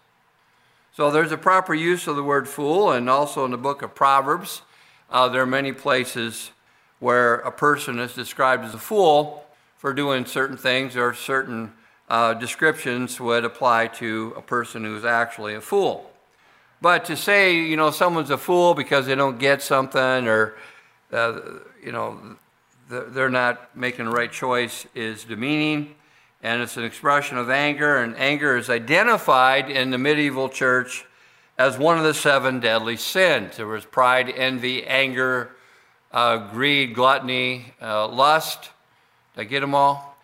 so 0.98 1.12
there's 1.12 1.32
a 1.32 1.38
proper 1.38 1.76
use 1.76 2.08
of 2.08 2.16
the 2.16 2.24
word 2.24 2.48
fool, 2.48 2.92
and 2.92 3.08
also 3.08 3.46
in 3.46 3.52
the 3.52 3.58
book 3.58 3.84
of 3.84 3.94
Proverbs, 3.94 4.64
uh, 5.12 5.30
there 5.30 5.44
are 5.44 5.46
many 5.46 5.72
places 5.72 6.50
where 6.98 7.36
a 7.36 7.52
person 7.52 8.00
is 8.00 8.16
described 8.16 8.66
as 8.66 8.74
a 8.74 8.80
fool 8.80 9.46
for 9.78 9.94
doing 9.94 10.26
certain 10.26 10.58
things 10.58 10.98
or 10.98 11.14
certain 11.14 11.72
uh, 12.10 12.34
descriptions 12.34 13.20
would 13.20 13.44
apply 13.44 13.88
to 13.88 14.34
a 14.38 14.42
person 14.42 14.84
who's 14.84 15.06
actually 15.06 15.56
a 15.56 15.62
fool. 15.62 16.12
But 16.82 17.06
to 17.06 17.18
say, 17.18 17.56
you 17.56 17.76
know, 17.76 17.92
someone's 17.92 18.30
a 18.30 18.38
fool 18.38 18.74
because 18.74 19.08
they 19.08 19.16
don't 19.16 19.40
get 19.40 19.62
something 19.62 20.28
or, 20.28 20.56
uh, 21.12 21.40
you 21.84 21.92
know, 21.92 22.38
they're 22.90 23.30
not 23.30 23.76
making 23.76 24.06
the 24.06 24.12
right 24.12 24.32
choice 24.32 24.86
is 24.96 25.24
demeaning 25.24 25.96
and 26.44 26.62
it's 26.62 26.78
an 26.78 26.84
expression 26.84 27.38
of 27.38 27.50
anger, 27.50 27.98
and 27.98 28.16
anger 28.16 28.58
is 28.58 28.70
identified 28.70 29.70
in 29.70 29.90
the 29.90 29.98
medieval 29.98 30.50
church 30.50 31.06
as 31.58 31.78
one 31.78 31.98
of 31.98 32.04
the 32.04 32.14
seven 32.14 32.60
deadly 32.60 32.96
sins. 32.96 33.58
There 33.58 33.66
was 33.66 33.86
pride, 33.86 34.30
envy, 34.30 34.86
anger, 34.86 35.52
uh, 36.12 36.38
greed, 36.52 36.94
gluttony, 36.94 37.74
uh, 37.82 38.08
lust. 38.08 38.70
Did 39.36 39.42
I 39.42 39.44
get 39.46 39.62
them 39.62 39.74
all? 39.74 40.16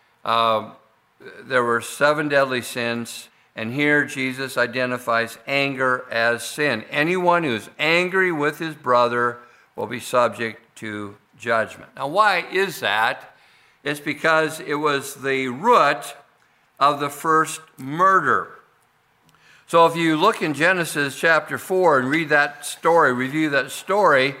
There 1.42 1.64
were 1.64 1.80
seven 1.80 2.28
deadly 2.28 2.62
sins, 2.62 3.28
and 3.56 3.72
here 3.72 4.04
Jesus 4.04 4.56
identifies 4.56 5.38
anger 5.46 6.04
as 6.10 6.44
sin. 6.44 6.84
Anyone 6.90 7.44
who's 7.44 7.70
angry 7.78 8.32
with 8.32 8.58
his 8.58 8.74
brother 8.74 9.38
will 9.76 9.86
be 9.86 10.00
subject 10.00 10.76
to 10.76 11.16
judgment. 11.38 11.90
Now, 11.96 12.08
why 12.08 12.46
is 12.52 12.80
that? 12.80 13.36
It's 13.82 14.00
because 14.00 14.60
it 14.60 14.74
was 14.74 15.14
the 15.14 15.48
root 15.48 16.14
of 16.80 17.00
the 17.00 17.10
first 17.10 17.60
murder. 17.78 18.50
So 19.66 19.86
if 19.86 19.96
you 19.96 20.16
look 20.16 20.42
in 20.42 20.54
Genesis 20.54 21.18
chapter 21.18 21.58
4 21.58 22.00
and 22.00 22.10
read 22.10 22.28
that 22.28 22.66
story, 22.66 23.12
review 23.12 23.50
that 23.50 23.70
story, 23.70 24.36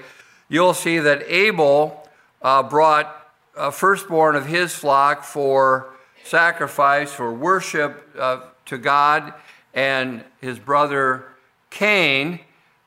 you'll 0.48 0.74
see 0.74 0.98
that 0.98 1.22
Abel 1.26 2.08
uh, 2.42 2.62
brought 2.62 3.32
a 3.56 3.72
firstborn 3.72 4.36
of 4.36 4.46
his 4.46 4.74
flock 4.74 5.24
for 5.24 5.93
sacrifice, 6.24 7.12
for 7.12 7.32
worship 7.32 8.10
uh, 8.18 8.40
to 8.66 8.78
God, 8.78 9.34
and 9.72 10.24
his 10.40 10.58
brother 10.58 11.26
Cain 11.70 12.40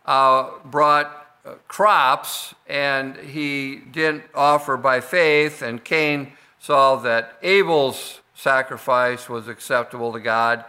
uh, 0.05 0.49
brought 0.65 1.27
uh, 1.45 1.53
crops, 1.67 2.55
and 2.67 3.15
he 3.17 3.77
didn't 3.77 4.23
offer 4.33 4.77
by 4.77 4.99
faith, 4.99 5.61
and 5.61 5.83
Cain 5.83 6.33
saw 6.59 6.95
that 6.97 7.37
Abel's 7.43 8.21
sacrifice 8.33 9.29
was 9.29 9.47
acceptable 9.47 10.13
to 10.13 10.19
God. 10.19 10.65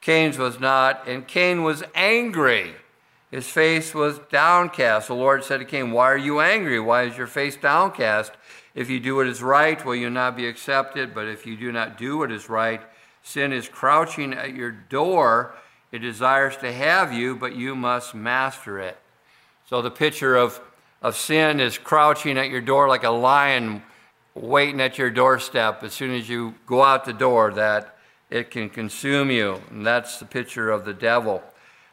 Cain's 0.00 0.38
was 0.38 0.60
not, 0.60 1.06
and 1.06 1.26
Cain 1.26 1.62
was 1.62 1.82
angry. 1.94 2.74
His 3.30 3.46
face 3.46 3.94
was 3.94 4.20
downcast. 4.30 5.08
The 5.08 5.14
Lord 5.14 5.44
said 5.44 5.58
to 5.58 5.64
Cain, 5.64 5.90
Why 5.90 6.10
are 6.10 6.16
you 6.16 6.40
angry? 6.40 6.80
Why 6.80 7.02
is 7.02 7.16
your 7.16 7.26
face 7.26 7.56
downcast? 7.56 8.32
If 8.78 8.88
you 8.88 9.00
do 9.00 9.16
what 9.16 9.26
is 9.26 9.42
right, 9.42 9.84
will 9.84 9.96
you 9.96 10.08
not 10.08 10.36
be 10.36 10.46
accepted? 10.46 11.12
But 11.12 11.26
if 11.26 11.44
you 11.44 11.56
do 11.56 11.72
not 11.72 11.98
do 11.98 12.18
what 12.18 12.30
is 12.30 12.48
right, 12.48 12.80
sin 13.24 13.52
is 13.52 13.68
crouching 13.68 14.32
at 14.32 14.54
your 14.54 14.70
door. 14.70 15.56
It 15.90 15.98
desires 15.98 16.56
to 16.58 16.72
have 16.72 17.12
you, 17.12 17.34
but 17.34 17.56
you 17.56 17.74
must 17.74 18.14
master 18.14 18.78
it. 18.78 18.96
So 19.68 19.82
the 19.82 19.90
picture 19.90 20.36
of, 20.36 20.60
of 21.02 21.16
sin 21.16 21.58
is 21.58 21.76
crouching 21.76 22.38
at 22.38 22.50
your 22.50 22.60
door 22.60 22.86
like 22.86 23.02
a 23.02 23.10
lion 23.10 23.82
waiting 24.36 24.80
at 24.80 24.96
your 24.96 25.10
doorstep 25.10 25.82
as 25.82 25.92
soon 25.92 26.12
as 26.12 26.28
you 26.28 26.54
go 26.64 26.84
out 26.84 27.04
the 27.04 27.12
door 27.12 27.50
that 27.54 27.96
it 28.30 28.52
can 28.52 28.70
consume 28.70 29.32
you. 29.32 29.60
And 29.70 29.84
that's 29.84 30.20
the 30.20 30.24
picture 30.24 30.70
of 30.70 30.84
the 30.84 30.94
devil. 30.94 31.42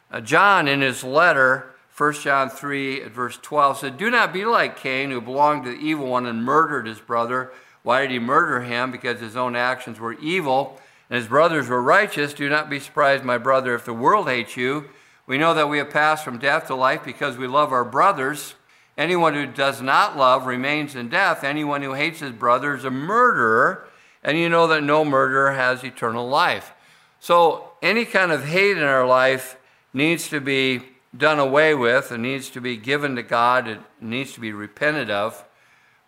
Uh, 0.08 0.20
John, 0.20 0.68
in 0.68 0.82
his 0.82 1.02
letter, 1.02 1.74
1 1.96 2.12
John 2.14 2.50
3, 2.50 3.02
at 3.02 3.12
verse 3.12 3.38
12, 3.40 3.78
said, 3.78 3.96
Do 3.96 4.10
not 4.10 4.32
be 4.32 4.44
like 4.44 4.78
Cain, 4.78 5.10
who 5.10 5.20
belonged 5.20 5.64
to 5.64 5.70
the 5.70 5.76
evil 5.78 6.08
one 6.08 6.26
and 6.26 6.44
murdered 6.44 6.86
his 6.86 7.00
brother. 7.00 7.52
Why 7.82 8.02
did 8.02 8.10
he 8.10 8.18
murder 8.18 8.60
him? 8.60 8.90
Because 8.90 9.20
his 9.20 9.36
own 9.36 9.56
actions 9.56 9.98
were 9.98 10.14
evil 10.14 10.80
and 11.08 11.16
his 11.16 11.28
brothers 11.28 11.68
were 11.68 11.82
righteous. 11.82 12.34
Do 12.34 12.48
not 12.48 12.68
be 12.68 12.80
surprised, 12.80 13.24
my 13.24 13.38
brother, 13.38 13.74
if 13.74 13.84
the 13.84 13.92
world 13.92 14.28
hates 14.28 14.56
you. 14.56 14.86
We 15.26 15.38
know 15.38 15.54
that 15.54 15.68
we 15.68 15.78
have 15.78 15.90
passed 15.90 16.24
from 16.24 16.38
death 16.38 16.66
to 16.66 16.74
life 16.74 17.04
because 17.04 17.36
we 17.36 17.46
love 17.46 17.72
our 17.72 17.84
brothers. 17.84 18.54
Anyone 18.98 19.34
who 19.34 19.46
does 19.46 19.82
not 19.82 20.16
love 20.16 20.46
remains 20.46 20.94
in 20.94 21.08
death. 21.08 21.44
Anyone 21.44 21.82
who 21.82 21.94
hates 21.94 22.20
his 22.20 22.32
brother 22.32 22.74
is 22.74 22.84
a 22.84 22.90
murderer, 22.90 23.88
and 24.22 24.38
you 24.38 24.48
know 24.48 24.66
that 24.66 24.82
no 24.82 25.04
murderer 25.04 25.52
has 25.52 25.84
eternal 25.84 26.28
life. 26.28 26.72
So, 27.20 27.72
any 27.82 28.04
kind 28.04 28.32
of 28.32 28.44
hate 28.44 28.76
in 28.76 28.82
our 28.82 29.06
life 29.06 29.58
needs 29.92 30.28
to 30.28 30.40
be 30.40 30.82
done 31.16 31.38
away 31.38 31.74
with, 31.74 32.12
it 32.12 32.18
needs 32.18 32.50
to 32.50 32.60
be 32.60 32.76
given 32.76 33.16
to 33.16 33.22
God, 33.22 33.68
it 33.68 33.80
needs 34.00 34.32
to 34.34 34.40
be 34.40 34.52
repented 34.52 35.10
of. 35.10 35.44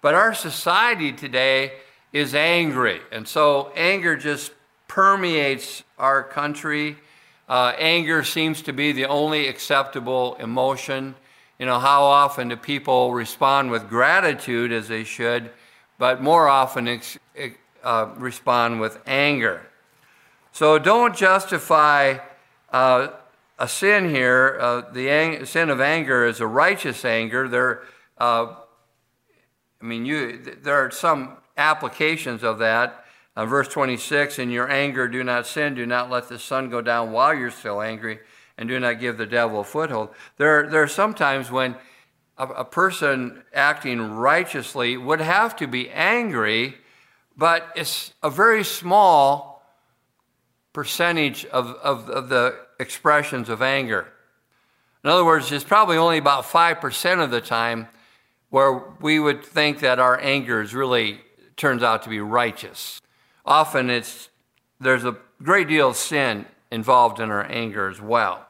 But 0.00 0.14
our 0.14 0.34
society 0.34 1.12
today 1.12 1.72
is 2.12 2.34
angry, 2.34 3.00
and 3.10 3.26
so 3.26 3.72
anger 3.74 4.16
just 4.16 4.52
permeates 4.86 5.82
our 5.98 6.22
country. 6.22 6.96
Uh, 7.48 7.72
anger 7.78 8.22
seems 8.22 8.62
to 8.62 8.72
be 8.72 8.92
the 8.92 9.06
only 9.06 9.48
acceptable 9.48 10.36
emotion 10.36 11.14
you 11.58 11.66
know, 11.66 11.80
how 11.80 12.04
often 12.04 12.48
do 12.48 12.56
people 12.56 13.12
respond 13.12 13.72
with 13.72 13.88
gratitude 13.88 14.70
as 14.70 14.86
they 14.86 15.02
should, 15.02 15.50
but 15.98 16.22
more 16.22 16.48
often 16.48 16.86
ex- 16.86 17.18
uh, 17.82 18.08
respond 18.16 18.80
with 18.80 18.98
anger? 19.06 19.62
So 20.52 20.78
don't 20.78 21.16
justify 21.16 22.18
uh, 22.72 23.08
a 23.58 23.68
sin 23.68 24.08
here. 24.08 24.56
Uh, 24.60 24.82
the 24.92 25.10
ang- 25.10 25.44
sin 25.44 25.70
of 25.70 25.80
anger 25.80 26.24
is 26.24 26.40
a 26.40 26.46
righteous 26.46 27.04
anger. 27.04 27.48
There, 27.48 27.82
uh, 28.18 28.54
I 29.80 29.84
mean, 29.84 30.06
you, 30.06 30.38
there 30.62 30.84
are 30.84 30.90
some 30.90 31.38
applications 31.56 32.44
of 32.44 32.58
that. 32.60 33.04
Uh, 33.36 33.46
verse 33.46 33.68
26 33.68 34.38
In 34.38 34.50
your 34.50 34.70
anger, 34.70 35.08
do 35.08 35.22
not 35.24 35.46
sin. 35.46 35.74
Do 35.74 35.86
not 35.86 36.10
let 36.10 36.28
the 36.28 36.38
sun 36.38 36.70
go 36.70 36.80
down 36.80 37.12
while 37.12 37.34
you're 37.34 37.50
still 37.50 37.80
angry 37.80 38.20
and 38.56 38.68
do 38.68 38.80
not 38.80 39.00
give 39.00 39.18
the 39.18 39.26
devil 39.26 39.60
a 39.60 39.64
foothold. 39.64 40.10
There, 40.36 40.68
there 40.68 40.82
are 40.82 40.88
some 40.88 41.14
times 41.14 41.50
when 41.50 41.76
a, 42.36 42.46
a 42.46 42.64
person 42.64 43.42
acting 43.54 44.00
righteously 44.00 44.96
would 44.96 45.20
have 45.20 45.54
to 45.56 45.66
be 45.66 45.88
angry, 45.90 46.76
but 47.36 47.68
it's 47.76 48.12
a 48.22 48.30
very 48.30 48.64
small 48.64 49.62
percentage 50.72 51.44
of, 51.46 51.70
of, 51.76 52.10
of 52.10 52.28
the 52.28 52.67
expressions 52.78 53.48
of 53.48 53.62
anger. 53.62 54.08
In 55.04 55.10
other 55.10 55.24
words, 55.24 55.50
it's 55.52 55.64
probably 55.64 55.96
only 55.96 56.18
about 56.18 56.44
5% 56.44 57.22
of 57.22 57.30
the 57.30 57.40
time 57.40 57.88
where 58.50 58.82
we 59.00 59.18
would 59.18 59.44
think 59.44 59.80
that 59.80 59.98
our 59.98 60.18
anger 60.20 60.60
is 60.60 60.74
really 60.74 61.20
turns 61.56 61.82
out 61.82 62.02
to 62.02 62.08
be 62.08 62.20
righteous. 62.20 63.00
Often 63.44 63.90
it's 63.90 64.30
there's 64.80 65.04
a 65.04 65.16
great 65.42 65.68
deal 65.68 65.88
of 65.90 65.96
sin 65.96 66.46
involved 66.70 67.20
in 67.20 67.30
our 67.30 67.44
anger 67.44 67.88
as 67.88 68.00
well. 68.00 68.46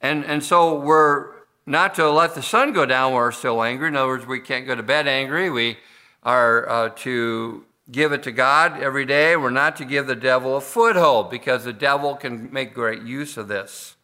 And, 0.00 0.24
and 0.24 0.42
so 0.42 0.80
we're 0.80 1.32
not 1.66 1.94
to 1.96 2.10
let 2.10 2.34
the 2.34 2.42
sun 2.42 2.72
go 2.72 2.86
down 2.86 3.12
when 3.12 3.20
we're 3.20 3.32
still 3.32 3.62
angry. 3.62 3.88
In 3.88 3.96
other 3.96 4.08
words, 4.08 4.26
we 4.26 4.40
can't 4.40 4.66
go 4.66 4.74
to 4.74 4.82
bed 4.82 5.06
angry. 5.06 5.50
We 5.50 5.78
are 6.22 6.68
uh, 6.68 6.88
to 6.96 7.64
give 7.90 8.12
it 8.12 8.22
to 8.24 8.32
God 8.32 8.80
every 8.80 9.04
day. 9.04 9.36
We're 9.36 9.50
not 9.50 9.76
to 9.76 9.84
give 9.84 10.06
the 10.06 10.16
devil 10.16 10.56
a 10.56 10.60
foothold 10.60 11.30
because 11.30 11.64
the 11.64 11.72
devil 11.72 12.14
can 12.14 12.52
make 12.52 12.74
great 12.74 13.02
use 13.02 13.36
of 13.36 13.48
this. 13.48 13.96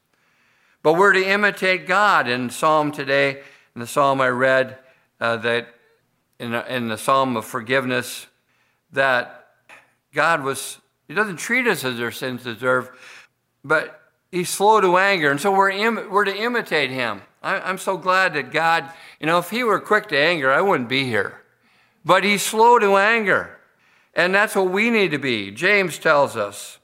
But 0.82 0.94
we're 0.94 1.12
to 1.12 1.25
imitate 1.25 1.87
God. 1.87 2.28
In 2.28 2.50
Psalm 2.50 2.92
today, 2.92 3.42
in 3.75 3.80
the 3.80 3.87
Psalm 3.87 4.20
I 4.20 4.28
read, 4.28 4.78
uh, 5.20 5.37
that 5.38 5.68
in, 6.38 6.54
in 6.54 6.88
the 6.88 6.99
Psalm 6.99 7.37
of 7.37 7.44
forgiveness, 7.44 8.26
that 8.92 9.49
God 10.12 10.42
was, 10.42 10.78
He 11.06 11.14
doesn't 11.14 11.37
treat 11.37 11.66
us 11.66 11.85
as 11.85 12.00
our 12.00 12.11
sins 12.11 12.44
deserve, 12.44 12.90
but 13.64 13.99
he's 14.30 14.49
slow 14.49 14.80
to 14.80 14.97
anger. 14.99 15.30
And 15.30 15.40
so 15.40 15.52
we're, 15.52 15.70
Im- 15.70 16.11
we're 16.11 16.25
to 16.25 16.37
imitate 16.37 16.90
him. 16.90 17.23
I, 17.42 17.61
I'm 17.61 17.78
so 17.78 17.97
glad 17.97 18.35
that 18.35 18.52
God, 18.52 18.90
you 19.20 19.26
know, 19.26 19.38
if 19.38 19.50
he 19.50 19.64
were 19.64 19.80
quick 19.80 20.08
to 20.08 20.18
anger, 20.18 20.52
I 20.52 20.61
wouldn't 20.61 20.88
be 20.88 21.04
here. 21.04 21.42
But 22.04 22.25
he's 22.25 22.42
slow 22.42 22.78
to 22.78 22.97
anger. 22.97 23.57
And 24.18 24.34
that's 24.34 24.56
what 24.56 24.72
we 24.72 24.90
need 24.90 25.12
to 25.12 25.18
be. 25.18 25.52
James 25.52 25.96
tells 25.96 26.37
us 26.37 26.80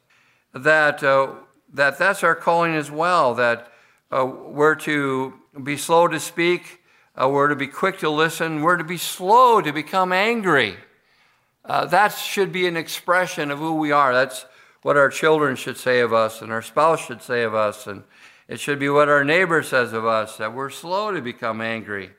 that, 0.53 1.03
uh, 1.03 1.33
that 1.73 1.99
that's 1.99 2.23
our 2.23 2.37
calling 2.37 2.77
as 2.77 2.93
well, 2.93 3.35
that 3.35 3.73
uh, 4.13 4.25
we're 4.25 4.77
to 4.77 5.35
be 5.61 5.77
slow 5.77 6.07
to 6.07 6.21
speak, 6.21 6.81
uh, 7.21 7.29
we're 7.29 7.49
to 7.49 7.57
be 7.57 7.67
quick 7.67 7.99
to 7.99 8.09
listen, 8.09 8.63
we're 8.63 8.77
to 8.77 8.85
be 8.85 8.97
slow 8.97 9.61
to 9.61 9.73
become 9.73 10.13
angry. 10.13 10.77
Uh, 11.65 11.87
that 11.87 12.13
should 12.13 12.53
be 12.53 12.69
an 12.69 12.77
expression 12.77 13.51
of 13.51 13.59
who 13.59 13.75
we 13.75 13.91
are. 13.91 14.15
That's 14.15 14.47
what 14.83 14.97
our 14.97 15.11
children 15.11 15.57
should 15.57 15.77
say 15.77 15.99
of 15.99 16.13
us 16.13 16.41
and 16.41 16.53
our 16.53 16.63
spouse 16.63 17.05
should 17.05 17.21
say 17.21 17.43
of 17.43 17.53
us. 17.53 17.89
And 17.89 18.05
it 18.47 18.61
should 18.61 18.79
be 18.79 18.89
what 18.89 19.09
our 19.09 19.25
neighbor 19.25 19.65
says 19.65 19.93
of 19.93 20.07
us 20.07 20.37
that 20.37 20.55
we're 20.55 20.71
slow 20.71 21.11
to 21.11 21.21
become 21.21 21.61
angry 21.61 22.13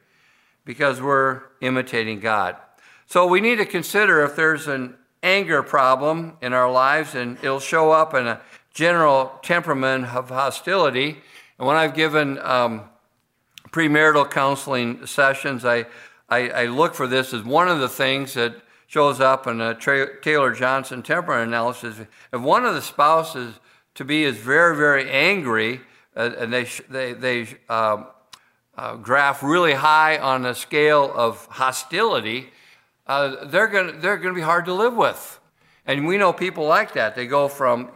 because 0.66 1.02
we're 1.02 1.44
imitating 1.62 2.20
God. 2.20 2.58
So 3.06 3.26
we 3.26 3.40
need 3.40 3.60
to 3.60 3.66
consider 3.66 4.22
if 4.22 4.36
there's 4.36 4.68
an 4.68 4.98
anger 5.24 5.64
problem 5.64 6.38
in 6.42 6.54
our 6.54 6.72
lives 6.72 7.16
and 7.16 7.38
it'll 7.40 7.60
show 7.60 7.92
up 7.92 8.14
in 8.14 8.28
a 8.28 8.42
general 8.74 9.32
temperament 9.42 10.06
of 10.06 10.30
hostility. 10.30 11.18
And 11.58 11.68
when 11.68 11.78
I've 11.78 11.94
given 11.94 12.38
um, 12.40 12.84
premarital 13.72 14.30
counseling 14.30 15.06
sessions, 15.06 15.66
I, 15.66 15.86
I, 16.30 16.50
I 16.50 16.66
look 16.66 16.94
for 16.94 17.08
this 17.08 17.34
as 17.34 17.44
one 17.44 17.68
of 17.68 17.80
the 17.80 17.90
things 17.90 18.34
that 18.34 18.56
shows 18.88 19.20
up 19.20 19.48
in 19.48 19.62
a 19.62 19.74
Taylor 19.76 20.54
Johnson 20.54 21.02
temperament 21.02 21.48
analysis. 21.48 22.00
If 22.32 22.42
one 22.42 22.66
of 22.66 22.76
the 22.76 22.82
spouses 22.82 23.56
to 23.96 24.06
be 24.06 24.24
is 24.24 24.38
very, 24.38 24.76
very 24.76 25.10
angry, 25.10 25.82
uh, 26.16 26.32
and 26.38 26.54
they, 26.54 26.66
they, 26.90 27.14
they 27.14 27.48
um, 27.70 28.08
uh, 28.78 28.96
graph 28.96 29.42
really 29.42 29.74
high 29.74 30.18
on 30.18 30.46
a 30.46 30.54
scale 30.54 31.12
of 31.16 31.46
hostility, 31.48 32.50
uh, 33.08 33.46
they're 33.46 33.68
going 33.68 34.00
they're 34.00 34.18
to 34.18 34.34
be 34.34 34.42
hard 34.42 34.66
to 34.66 34.74
live 34.74 34.96
with. 34.96 35.40
And 35.86 36.08
we 36.08 36.18
know 36.18 36.34
people 36.34 36.66
like 36.66 36.94
that. 36.94 37.16
They 37.16 37.28
go 37.28 37.48
from 37.48 37.92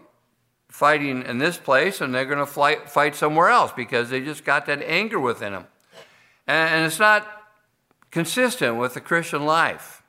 fighting 0.70 1.24
in 1.24 1.40
this 1.40 1.58
place 1.58 2.02
and 2.02 2.14
they're 2.14 2.26
going 2.26 2.38
to 2.38 2.46
fight, 2.46 3.16
somewhere 3.16 3.50
else 3.50 3.72
because 3.76 4.10
they 4.10 4.22
just 4.22 4.46
got 4.46 4.68
that 4.68 4.84
anger 4.84 5.20
within 5.20 5.54
them. 5.54 5.66
And, 6.48 6.76
and 6.76 6.86
it's 6.86 7.00
not 7.00 7.28
consistent 8.12 8.78
with 8.78 8.94
the 8.94 9.02
Christian 9.02 9.46
life. 9.46 10.04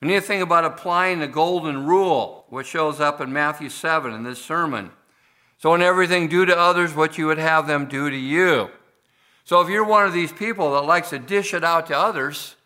We 0.00 0.08
need 0.08 0.14
to 0.14 0.20
think 0.22 0.42
about 0.42 0.64
applying 0.64 1.18
the 1.18 1.28
golden 1.28 1.84
rule, 1.84 2.46
which 2.48 2.68
shows 2.68 3.00
up 3.00 3.20
in 3.20 3.32
Matthew 3.32 3.68
7 3.68 4.14
in 4.14 4.22
this 4.24 4.42
sermon. 4.42 4.92
So, 5.58 5.74
in 5.74 5.82
everything, 5.82 6.28
do 6.28 6.46
to 6.46 6.58
others 6.58 6.94
what 6.94 7.18
you 7.18 7.26
would 7.26 7.36
have 7.36 7.66
them 7.66 7.84
do 7.84 8.08
to 8.08 8.16
you. 8.16 8.70
So, 9.44 9.60
if 9.60 9.68
you're 9.68 9.84
one 9.84 10.06
of 10.06 10.14
these 10.14 10.32
people 10.32 10.72
that 10.72 10.86
likes 10.86 11.10
to 11.10 11.18
dish 11.18 11.52
it 11.52 11.62
out 11.62 11.86
to 11.88 11.98
others, 11.98 12.56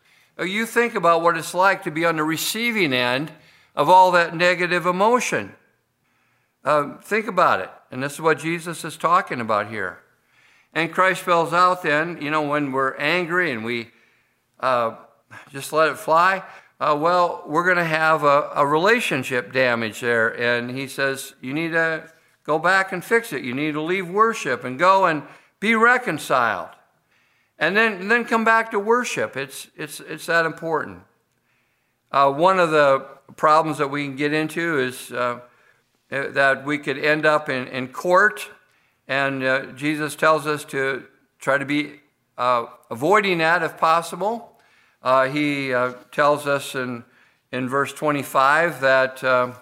you 0.43 0.67
think 0.67 0.95
about 0.95 1.23
what 1.23 1.37
it's 1.37 1.55
like 1.55 1.85
to 1.85 1.91
be 1.91 2.05
on 2.05 2.17
the 2.17 2.25
receiving 2.25 2.93
end 2.93 3.31
of 3.77 3.89
all 3.89 4.11
that 4.13 4.35
negative 4.35 4.87
emotion. 4.87 5.55
Uh, 6.65 6.97
think 6.99 7.27
about 7.27 7.61
it. 7.61 7.71
And 7.91 8.03
this 8.03 8.15
is 8.15 8.21
what 8.21 8.39
Jesus 8.39 8.85
is 8.85 8.97
talking 8.97 9.41
about 9.41 9.69
here. 9.69 10.01
And 10.73 10.93
Christ 10.93 11.21
spells 11.23 11.53
out 11.53 11.83
then, 11.83 12.21
you 12.21 12.31
know, 12.31 12.43
when 12.43 12.73
we're 12.73 12.97
angry 12.97 13.53
and 13.53 13.65
we 13.65 13.91
uh, 14.59 14.97
just 15.53 15.73
let 15.73 15.89
it 15.89 15.99
fly, 15.99 16.43
uh, 16.81 16.97
well, 16.99 17.45
we're 17.47 17.65
going 17.65 17.77
to 17.77 17.85
have 17.85 18.25
a, 18.25 18.51
a, 18.57 18.67
relationship 18.67 19.53
damage 19.53 20.01
there. 20.01 20.29
And 20.29 20.71
he 20.71 20.89
says, 20.89 21.35
you 21.41 21.55
need 21.55 21.71
to 21.73 22.11
go 22.45 22.59
back 22.59 22.93
and 22.93 23.05
fix 23.05 23.33
it. 23.33 23.45
You 23.45 23.55
need 23.55 23.73
to 23.73 23.81
leave 23.81 24.09
worship 24.09 24.65
and 24.65 24.79
go 24.79 25.07
and 25.07 25.23
be 25.61 25.77
reconciled. 25.77 26.71
And 27.59 27.77
then, 27.77 27.95
and 27.95 28.11
then 28.11 28.25
come 28.25 28.45
back 28.45 28.71
to 28.73 28.79
worship. 28.79 29.37
It's, 29.37 29.69
it's, 29.77 30.01
it's 30.01 30.27
that 30.27 30.45
important. 30.45 31.03
Uh, 32.11 32.33
one 32.33 32.59
of 32.59 32.71
the 32.71 33.07
problems 33.37 33.79
that 33.79 33.89
we 33.89 34.05
can 34.05 34.17
get 34.17 34.33
into 34.33 34.79
is 34.79 35.13
uh, 35.13 35.41
that 36.11 36.65
we 36.65 36.79
could 36.79 36.99
end 36.99 37.27
up 37.27 37.49
in, 37.49 37.67
in 37.69 37.89
court, 37.89 38.49
and 39.09 39.43
uh, 39.43 39.67
Jesus 39.73 40.15
tells 40.15 40.47
us 40.47 40.65
to 40.67 41.05
try 41.39 41.59
to 41.59 41.65
be 41.65 42.01
uh, 42.39 42.67
avoiding 42.91 43.39
that 43.39 43.63
if 43.63 43.77
possible. 43.77 44.59
Uh, 45.03 45.29
he 45.29 45.75
uh, 45.75 45.93
tells 46.11 46.47
us 46.47 46.75
in, 46.75 47.05
in 47.53 47.69
verse 47.69 47.93
25 47.93 48.81
that 48.81 49.23
uh, 49.23 49.53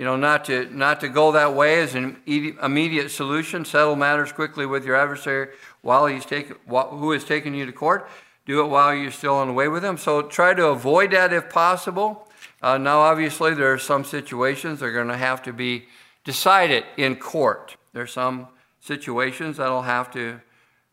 you 0.00 0.06
know 0.06 0.16
not 0.16 0.46
to 0.46 0.64
not 0.74 0.98
to 1.00 1.10
go 1.10 1.32
that 1.32 1.54
way 1.54 1.78
as 1.82 1.94
an 1.94 2.16
immediate 2.26 3.10
solution. 3.10 3.66
Settle 3.66 3.96
matters 3.96 4.32
quickly 4.32 4.64
with 4.64 4.86
your 4.86 4.96
adversary 4.96 5.48
while 5.82 6.06
he's 6.06 6.24
taken 6.24 6.56
who 6.66 7.12
is 7.12 7.22
taking 7.22 7.54
you 7.54 7.66
to 7.66 7.72
court. 7.72 8.08
Do 8.46 8.62
it 8.62 8.68
while 8.68 8.94
you're 8.94 9.10
still 9.10 9.34
on 9.34 9.48
the 9.48 9.52
way 9.52 9.68
with 9.68 9.84
him. 9.84 9.98
So 9.98 10.22
try 10.22 10.54
to 10.54 10.68
avoid 10.68 11.10
that 11.10 11.34
if 11.34 11.50
possible. 11.50 12.26
Uh, 12.62 12.78
now, 12.78 13.00
obviously, 13.00 13.52
there 13.52 13.74
are 13.74 13.78
some 13.78 14.02
situations 14.02 14.80
that 14.80 14.86
are 14.86 14.92
going 14.92 15.08
to 15.08 15.18
have 15.18 15.42
to 15.42 15.52
be 15.52 15.84
decided 16.24 16.84
in 16.96 17.16
court. 17.16 17.76
There 17.92 18.02
are 18.02 18.06
some 18.06 18.48
situations 18.80 19.58
that'll 19.58 19.82
have 19.82 20.10
to 20.12 20.40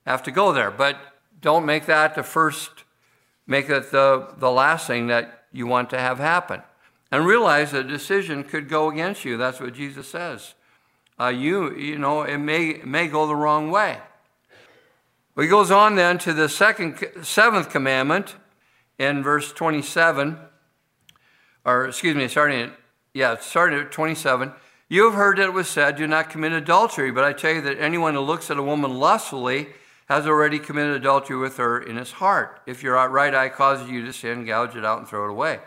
have 0.05 0.21
to 0.23 0.31
go 0.31 0.51
there, 0.51 0.69
but 0.69 0.97
don't 1.39 1.65
make 1.65 1.85
that 1.85 2.13
the 2.15 2.23
first 2.23 2.83
make 3.47 3.69
it 3.69 3.89
the, 3.91 4.33
the 4.37 4.51
last 4.51 4.85
thing 4.85 5.07
that 5.07 5.45
you 5.53 5.65
want 5.65 5.89
to 5.91 5.97
have 5.97 6.19
happen. 6.19 6.61
And 7.11 7.25
realize 7.25 7.73
a 7.73 7.83
decision 7.83 8.43
could 8.43 8.67
go 8.67 8.89
against 8.89 9.23
you. 9.23 9.37
That's 9.37 9.59
what 9.59 9.73
Jesus 9.73 10.07
says. 10.07 10.55
Uh, 11.19 11.27
you, 11.27 11.75
you 11.75 11.97
know, 11.97 12.23
it 12.23 12.37
may, 12.37 12.81
may 12.83 13.07
go 13.07 13.25
the 13.25 13.35
wrong 13.35 13.71
way. 13.71 13.97
He 15.37 15.47
goes 15.47 15.71
on 15.71 15.95
then 15.95 16.17
to 16.19 16.33
the 16.33 16.49
second, 16.49 16.97
seventh 17.21 17.69
commandment 17.69 18.35
in 18.97 19.21
verse 19.21 19.53
27, 19.53 20.37
or 21.63 21.87
excuse 21.87 22.15
me, 22.15 22.27
starting 22.27 22.61
at, 22.61 22.71
yeah, 23.13 23.37
starting 23.39 23.79
at 23.79 23.91
27. 23.91 24.51
You 24.89 25.05
have 25.05 25.13
heard 25.13 25.37
that 25.37 25.45
it 25.45 25.53
was 25.53 25.67
said, 25.67 25.95
do 25.95 26.07
not 26.07 26.29
commit 26.29 26.53
adultery, 26.53 27.11
but 27.11 27.23
I 27.23 27.33
tell 27.33 27.53
you 27.53 27.61
that 27.61 27.79
anyone 27.79 28.15
who 28.15 28.21
looks 28.21 28.49
at 28.49 28.57
a 28.57 28.63
woman 28.63 28.97
lustfully 28.97 29.67
has 30.07 30.25
already 30.25 30.57
committed 30.57 30.95
adultery 30.95 31.37
with 31.37 31.57
her 31.57 31.79
in 31.79 31.97
his 31.97 32.13
heart. 32.13 32.61
If 32.65 32.81
your 32.81 32.95
right 33.09 33.35
eye 33.35 33.49
causes 33.49 33.89
you 33.89 34.05
to 34.05 34.13
sin, 34.13 34.45
gouge 34.45 34.75
it 34.75 34.85
out 34.85 34.99
and 34.99 35.07
throw 35.07 35.25
it 35.25 35.31
away. 35.31 35.59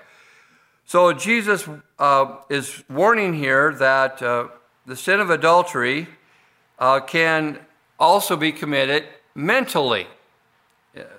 So 0.90 1.12
Jesus 1.12 1.68
uh, 2.00 2.38
is 2.48 2.82
warning 2.90 3.32
here 3.32 3.72
that 3.74 4.20
uh, 4.20 4.48
the 4.86 4.96
sin 4.96 5.20
of 5.20 5.30
adultery 5.30 6.08
uh, 6.80 6.98
can 6.98 7.60
also 7.96 8.36
be 8.36 8.50
committed 8.50 9.04
mentally. 9.36 10.08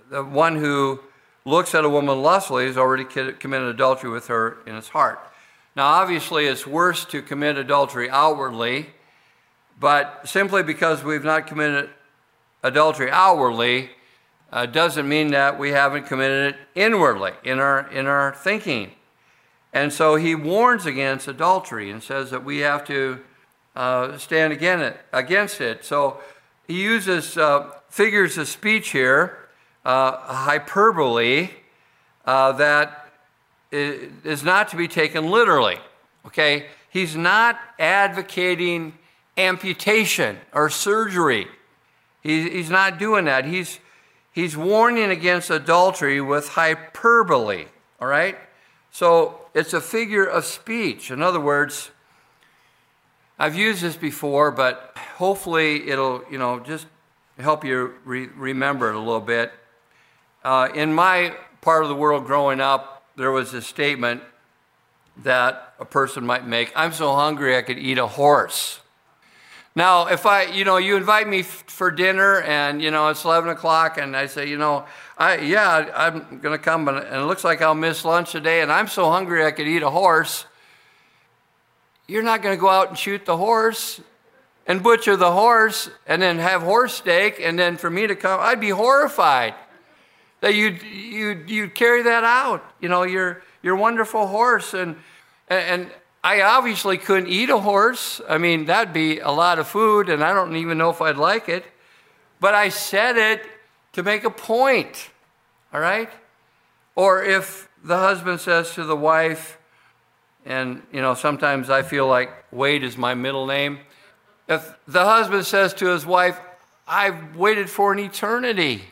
The 0.09 0.25
one 0.25 0.57
who 0.57 0.99
looks 1.45 1.73
at 1.73 1.85
a 1.85 1.89
woman 1.89 2.21
lustfully 2.21 2.65
has 2.65 2.77
already 2.77 3.05
committed 3.05 3.69
adultery 3.69 4.09
with 4.09 4.27
her 4.27 4.57
in 4.65 4.75
his 4.75 4.89
heart. 4.89 5.21
Now, 5.73 5.85
obviously, 5.85 6.47
it's 6.47 6.67
worse 6.67 7.05
to 7.05 7.21
commit 7.21 7.57
adultery 7.57 8.09
outwardly, 8.09 8.87
but 9.79 10.27
simply 10.27 10.63
because 10.63 11.01
we've 11.01 11.23
not 11.23 11.47
committed 11.47 11.89
adultery 12.61 13.09
outwardly 13.09 13.91
uh, 14.51 14.65
doesn't 14.65 15.07
mean 15.07 15.31
that 15.31 15.57
we 15.57 15.69
haven't 15.69 16.07
committed 16.07 16.55
it 16.55 16.59
inwardly 16.75 17.31
in 17.45 17.59
our, 17.59 17.87
in 17.87 18.05
our 18.05 18.33
thinking. 18.33 18.91
And 19.73 19.93
so 19.93 20.15
he 20.15 20.35
warns 20.35 20.85
against 20.85 21.27
adultery 21.27 21.91
and 21.91 22.03
says 22.03 22.31
that 22.31 22.43
we 22.43 22.59
have 22.59 22.85
to 22.85 23.21
uh, 23.75 24.17
stand 24.17 24.51
against 24.53 25.61
it. 25.61 25.85
So 25.85 26.19
he 26.67 26.81
uses 26.81 27.37
uh, 27.37 27.71
figures 27.89 28.37
of 28.37 28.47
speech 28.47 28.89
here, 28.89 29.37
uh, 29.85 30.17
hyperbole, 30.17 31.51
uh, 32.25 32.51
that 32.53 33.09
is 33.71 34.43
not 34.43 34.67
to 34.69 34.75
be 34.75 34.87
taken 34.87 35.31
literally. 35.31 35.79
Okay? 36.25 36.67
He's 36.89 37.15
not 37.15 37.59
advocating 37.79 38.93
amputation 39.37 40.37
or 40.53 40.69
surgery. 40.69 41.47
He, 42.21 42.49
he's 42.49 42.69
not 42.69 42.99
doing 42.99 43.25
that. 43.25 43.45
He's, 43.45 43.79
he's 44.33 44.57
warning 44.57 45.09
against 45.09 45.49
adultery 45.49 46.19
with 46.19 46.49
hyperbole, 46.49 47.65
all 47.99 48.07
right? 48.07 48.37
So 48.91 49.40
it's 49.53 49.73
a 49.73 49.81
figure 49.81 50.25
of 50.25 50.45
speech. 50.45 51.11
In 51.11 51.21
other 51.21 51.39
words, 51.39 51.91
I've 53.37 53.55
used 53.55 53.81
this 53.81 53.95
before, 53.95 54.51
but 54.51 54.95
hopefully 55.15 55.89
it'll, 55.89 56.23
you 56.29 56.37
know, 56.37 56.59
just 56.59 56.87
help 57.39 57.65
you 57.65 57.95
re- 58.05 58.29
remember 58.35 58.89
it 58.89 58.95
a 58.95 58.99
little 58.99 59.19
bit. 59.19 59.51
Uh, 60.43 60.69
in 60.73 60.93
my 60.93 61.35
part 61.61 61.83
of 61.83 61.89
the 61.89 61.95
world 61.95 62.25
growing 62.25 62.59
up, 62.59 63.03
there 63.15 63.31
was 63.31 63.53
a 63.53 63.61
statement 63.61 64.21
that 65.17 65.73
a 65.79 65.85
person 65.85 66.25
might 66.25 66.47
make 66.47 66.71
I'm 66.75 66.93
so 66.93 67.13
hungry 67.13 67.57
I 67.57 67.61
could 67.61 67.77
eat 67.77 67.97
a 67.97 68.07
horse. 68.07 68.79
Now, 69.73 70.07
if 70.07 70.25
I, 70.25 70.43
you 70.43 70.65
know, 70.65 70.77
you 70.77 70.97
invite 70.97 71.29
me 71.29 71.39
f- 71.39 71.63
for 71.67 71.91
dinner 71.91 72.41
and, 72.41 72.81
you 72.81 72.91
know, 72.91 73.07
it's 73.07 73.23
11 73.23 73.49
o'clock 73.51 73.97
and 73.97 74.17
I 74.17 74.25
say, 74.25 74.49
you 74.49 74.57
know, 74.57 74.85
I, 75.17 75.37
yeah, 75.37 75.89
I'm 75.95 76.39
going 76.39 76.57
to 76.57 76.63
come 76.63 76.89
and 76.89 76.97
it 76.97 77.25
looks 77.25 77.45
like 77.45 77.61
I'll 77.61 77.73
miss 77.73 78.03
lunch 78.03 78.33
today 78.33 78.61
and 78.61 78.71
I'm 78.71 78.87
so 78.87 79.09
hungry 79.09 79.45
I 79.45 79.51
could 79.51 79.69
eat 79.69 79.81
a 79.81 79.89
horse. 79.89 80.45
You're 82.05 82.23
not 82.23 82.41
going 82.41 82.53
to 82.53 82.59
go 82.59 82.67
out 82.67 82.89
and 82.89 82.97
shoot 82.97 83.25
the 83.25 83.37
horse 83.37 84.01
and 84.67 84.83
butcher 84.83 85.15
the 85.15 85.31
horse 85.31 85.89
and 86.05 86.21
then 86.21 86.37
have 86.39 86.63
horse 86.63 86.95
steak 86.95 87.39
and 87.41 87.57
then 87.57 87.77
for 87.77 87.89
me 87.89 88.07
to 88.07 88.15
come, 88.15 88.41
I'd 88.41 88.59
be 88.59 88.71
horrified 88.71 89.55
that 90.41 90.53
you'd, 90.53 90.83
you'd, 90.83 91.49
you'd 91.49 91.75
carry 91.75 92.03
that 92.03 92.25
out. 92.25 92.61
You 92.81 92.89
know, 92.89 93.03
your, 93.03 93.41
your 93.63 93.77
wonderful 93.77 94.27
horse 94.27 94.73
and, 94.73 94.97
and, 95.47 95.89
I 96.23 96.41
obviously 96.41 96.97
couldn't 96.97 97.29
eat 97.29 97.49
a 97.49 97.57
horse. 97.57 98.21
I 98.29 98.37
mean, 98.37 98.65
that'd 98.65 98.93
be 98.93 99.19
a 99.19 99.31
lot 99.31 99.57
of 99.57 99.67
food, 99.67 100.07
and 100.07 100.23
I 100.23 100.33
don't 100.33 100.55
even 100.55 100.77
know 100.77 100.91
if 100.91 101.01
I'd 101.01 101.17
like 101.17 101.49
it. 101.49 101.65
But 102.39 102.53
I 102.53 102.69
said 102.69 103.17
it 103.17 103.41
to 103.93 104.03
make 104.03 104.23
a 104.23 104.29
point, 104.29 105.09
all 105.73 105.79
right? 105.79 106.09
Or 106.95 107.23
if 107.23 107.69
the 107.83 107.97
husband 107.97 108.39
says 108.39 108.73
to 108.75 108.83
the 108.83 108.95
wife, 108.95 109.57
and 110.45 110.83
you 110.91 111.01
know, 111.01 111.13
sometimes 111.15 111.69
I 111.69 111.81
feel 111.81 112.07
like 112.07 112.31
Wade 112.51 112.83
is 112.83 112.97
my 112.97 113.13
middle 113.13 113.47
name. 113.47 113.79
If 114.47 114.73
the 114.87 115.05
husband 115.05 115.45
says 115.45 115.73
to 115.75 115.87
his 115.87 116.05
wife, 116.05 116.39
I've 116.87 117.35
waited 117.35 117.69
for 117.69 117.93
an 117.93 117.99
eternity. 117.99 118.83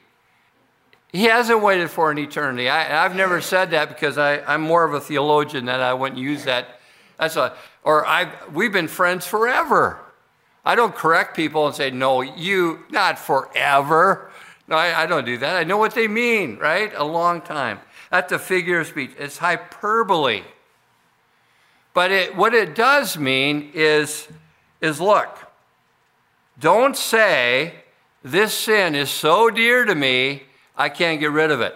He 1.12 1.26
hasn't 1.26 1.62
waited 1.62 1.90
for 1.90 2.12
an 2.12 2.20
eternity. 2.20 2.70
I, 2.70 2.84
have 2.84 3.16
never 3.16 3.42
said 3.42 3.72
that 3.72 3.90
because 3.90 4.18
I, 4.18 4.40
I'm 4.42 4.62
more 4.62 4.84
of 4.84 4.94
a 4.94 5.02
theologian 5.02 5.66
that 5.66 5.82
I 5.82 5.94
wouldn't 5.94 6.20
use 6.20 6.44
that 6.44 6.79
that's 7.20 7.36
a, 7.36 7.54
or 7.84 8.06
I, 8.08 8.32
we've 8.54 8.72
been 8.72 8.88
friends 8.88 9.28
forever. 9.28 10.00
I 10.66 10.76
don't 10.76 10.96
correct 10.96 11.36
people 11.36 11.68
and 11.68 11.76
say, 11.76 11.92
no, 11.92 12.22
you, 12.22 12.86
not 12.90 13.20
forever. 13.20 14.32
No, 14.68 14.76
I, 14.76 15.04
I 15.04 15.06
don't 15.06 15.26
do 15.26 15.38
that. 15.38 15.56
I 15.56 15.64
know 15.64 15.78
what 15.78 15.94
they 15.94 16.08
mean, 16.08 16.58
right? 16.58 16.92
A 16.96 17.04
long 17.04 17.42
time. 17.42 17.80
That's 18.10 18.32
a 18.32 18.40
figure 18.40 18.80
of 18.80 18.88
speech. 18.88 19.12
It's 19.18 19.38
hyperbole. 19.38 20.44
But 21.94 22.12
it, 22.12 22.36
what 22.36 22.54
it 22.54 22.76
does 22.76 23.18
mean 23.18 23.72
is, 23.74 24.28
is 24.80 25.02
look, 25.02 25.38
don't 26.60 26.96
say, 26.96 27.74
this 28.24 28.54
sin 28.54 28.96
is 28.96 29.10
so 29.10 29.50
dear 29.50 29.86
to 29.86 29.96
me, 29.96 30.44
I 30.78 30.90
can't 30.90 31.20
get 31.20 31.32
rid 31.32 31.52
of 31.52 31.62
it. 31.62 31.76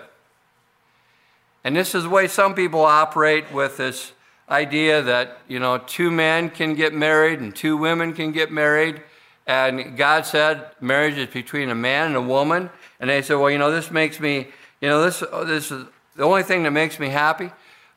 And 1.63 1.75
this 1.75 1.95
is 1.95 2.03
the 2.03 2.10
way 2.10 2.27
some 2.27 2.53
people 2.53 2.82
operate 2.82 3.51
with 3.51 3.77
this 3.77 4.13
idea 4.49 5.01
that, 5.01 5.39
you 5.47 5.60
know, 5.60 5.77
two 5.77 6.12
men 6.12 6.49
can 6.49 6.75
get 6.75 6.93
married 6.93 7.39
and 7.39 7.56
two 7.56 7.77
women 7.77 8.13
can 8.13 8.32
get 8.32 8.51
married. 8.51 9.01
And 9.47 9.97
God 9.97 10.25
said 10.25 10.67
marriage 10.79 11.17
is 11.17 11.27
between 11.27 11.69
a 11.69 11.75
man 11.75 12.08
and 12.08 12.15
a 12.15 12.21
woman. 12.21 12.69
And 12.99 13.10
they 13.10 13.21
said, 13.21 13.36
well, 13.36 13.49
you 13.49 13.58
know, 13.58 13.71
this 13.71 13.91
makes 13.91 14.19
me, 14.19 14.47
you 14.82 14.89
know, 14.89 15.03
this, 15.03 15.19
this 15.45 15.71
is 15.71 15.86
the 16.15 16.23
only 16.23 16.43
thing 16.43 16.63
that 16.63 16.71
makes 16.71 16.99
me 16.99 17.10
happy. 17.10 17.51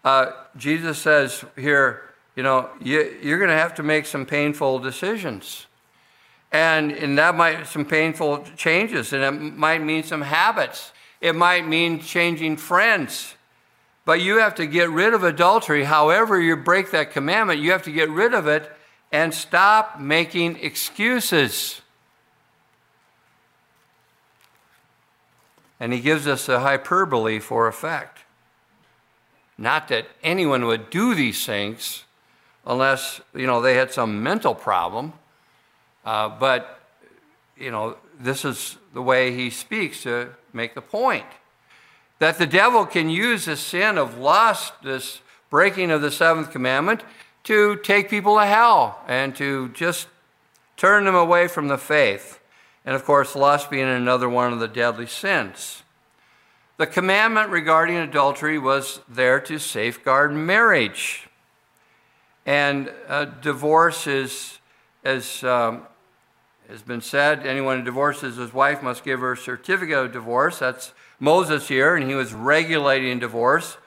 Uh, 0.05 0.33
Jesus 0.57 0.99
says 0.99 1.45
here, 1.57 2.03
you 2.35 2.43
know, 2.43 2.69
you, 2.81 3.17
you're 3.23 3.39
going 3.39 3.51
to 3.51 3.57
have 3.57 3.75
to 3.77 3.83
make 3.83 4.07
some 4.07 4.27
painful 4.27 4.79
decisions. 4.79 5.67
And, 6.53 6.93
and 6.93 7.19
that 7.19 7.35
might 7.35 7.67
some 7.67 7.85
painful 7.85 8.45
changes, 8.57 9.13
and 9.13 9.23
it 9.23 9.57
might 9.57 9.83
mean 9.83 10.05
some 10.05 10.23
habits. 10.23 10.93
It 11.21 11.35
might 11.35 11.67
mean 11.67 12.01
changing 12.01 12.57
friends. 12.57 13.36
But 14.07 14.21
you 14.21 14.39
have 14.39 14.55
to 14.55 14.67
get 14.67 14.89
rid 14.89 15.15
of 15.15 15.25
adultery. 15.25 15.83
However, 15.85 16.41
you 16.41 16.57
break 16.57 16.93
that 16.93 17.11
commandment, 17.11 17.61
you 17.61 17.73
have 17.73 17.83
to 17.83 17.93
get 17.93 18.09
rid 18.09 18.35
of 18.35 18.47
it 18.47 18.71
and 19.11 19.35
stop 19.35 19.99
making 20.01 20.59
excuses. 20.63 21.83
And 25.81 25.93
he 25.93 26.01
gives 26.01 26.29
us 26.29 26.49
a 26.49 26.61
hyperbole 26.61 27.41
for 27.41 27.67
effect. 27.67 28.21
Not 29.59 29.89
that 29.89 30.07
anyone 30.23 30.67
would 30.67 30.89
do 30.89 31.15
these 31.17 31.45
things 31.45 32.05
unless, 32.65 33.21
you 33.35 33.47
know, 33.47 33.61
they 33.61 33.75
had 33.75 33.91
some 33.91 34.23
mental 34.23 34.55
problem. 34.55 35.15
Uh, 36.05 36.29
but, 36.29 36.81
you 37.57 37.73
know, 37.73 37.97
this 38.21 38.45
is 38.45 38.77
the 38.95 39.03
way 39.03 39.33
he 39.33 39.51
speaks 39.51 40.05
to 40.05 40.31
make 40.53 40.75
the 40.75 40.83
point 40.83 41.27
that 42.19 42.39
the 42.39 42.47
devil 42.47 42.87
can 42.87 43.11
use 43.11 43.45
the 43.45 43.57
sin 43.57 43.99
of 43.99 44.19
lust, 44.19 44.73
this 44.83 45.21
breaking 45.51 45.91
of 45.91 46.01
the 46.01 46.11
seventh 46.11 46.51
commandment, 46.51 47.03
to 47.45 47.77
take 47.77 48.11
people 48.11 48.37
to 48.37 48.45
hell 48.45 49.01
and 49.07 49.37
to 49.37 49.69
just 49.71 50.09
turn 50.77 51.05
them 51.05 51.15
away 51.15 51.47
from 51.47 51.69
the 51.69 51.79
faith. 51.79 52.41
And 52.85 52.95
of 52.95 53.05
course, 53.05 53.35
lust 53.35 53.71
being 53.71 53.89
another 53.89 54.29
one 54.29 54.53
of 54.53 54.61
the 54.61 54.69
deadly 54.69 55.07
sins. 55.07 55.83
The 56.79 56.87
commandment 56.87 57.51
regarding 57.51 57.97
adultery 57.97 58.59
was 58.59 59.01
there 59.09 59.41
to 59.41 59.59
safeguard 59.59 60.33
marriage. 60.33 61.29
And 62.45 62.93
uh, 63.09 63.25
divorce 63.25 64.07
is, 64.07 64.59
as 65.03 65.43
um, 65.43 65.83
has 66.69 66.83
been 66.83 67.01
said, 67.01 67.47
anyone 67.47 67.79
who 67.79 67.85
divorces 67.85 68.37
his 68.37 68.53
wife 68.53 68.83
must 68.83 69.05
give 69.05 69.21
her 69.21 69.33
a 69.33 69.37
certificate 69.37 69.97
of 69.97 70.13
divorce. 70.13 70.59
That's 70.59 70.93
Moses 71.19 71.69
here, 71.69 71.97
and 71.97 72.09
he 72.09 72.15
was 72.15 72.33
regulating 72.33 73.19
divorce. 73.19 73.79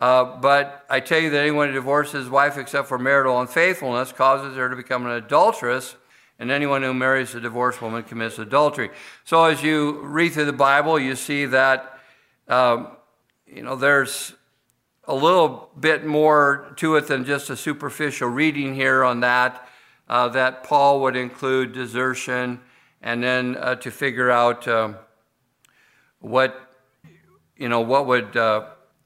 Uh, 0.00 0.24
but 0.40 0.84
I 0.90 0.98
tell 0.98 1.20
you 1.20 1.30
that 1.30 1.40
anyone 1.40 1.68
who 1.68 1.74
divorces 1.74 2.24
his 2.24 2.28
wife 2.28 2.58
except 2.58 2.88
for 2.88 2.98
marital 2.98 3.40
unfaithfulness 3.40 4.10
causes 4.12 4.56
her 4.56 4.68
to 4.68 4.74
become 4.74 5.06
an 5.06 5.12
adulteress, 5.12 5.94
and 6.38 6.50
anyone 6.50 6.82
who 6.82 6.92
marries 6.92 7.34
a 7.36 7.40
divorced 7.40 7.80
woman 7.80 8.02
commits 8.02 8.38
adultery. 8.38 8.90
So 9.24 9.44
as 9.44 9.62
you 9.62 10.00
read 10.02 10.32
through 10.32 10.46
the 10.46 10.52
Bible, 10.52 10.98
you 10.98 11.14
see 11.14 11.46
that 11.46 12.00
um, 12.48 12.96
you 13.46 13.62
know 13.62 13.76
there's 13.76 14.34
a 15.04 15.14
little 15.14 15.70
bit 15.78 16.04
more 16.04 16.72
to 16.76 16.96
it 16.96 17.06
than 17.06 17.24
just 17.24 17.48
a 17.50 17.56
superficial 17.56 18.28
reading 18.28 18.74
here 18.74 19.04
on 19.04 19.20
that. 19.20 19.68
Uh, 20.08 20.28
that 20.28 20.64
Paul 20.64 21.00
would 21.02 21.14
include 21.14 21.72
desertion, 21.72 22.60
and 23.02 23.22
then 23.22 23.56
uh, 23.56 23.76
to 23.76 23.90
figure 23.90 24.30
out. 24.30 24.66
Um, 24.66 24.96
what 26.22 26.74
you 27.56 27.68
know 27.68 27.80
what 27.80 28.06
would 28.06 28.36
uh, 28.36 28.64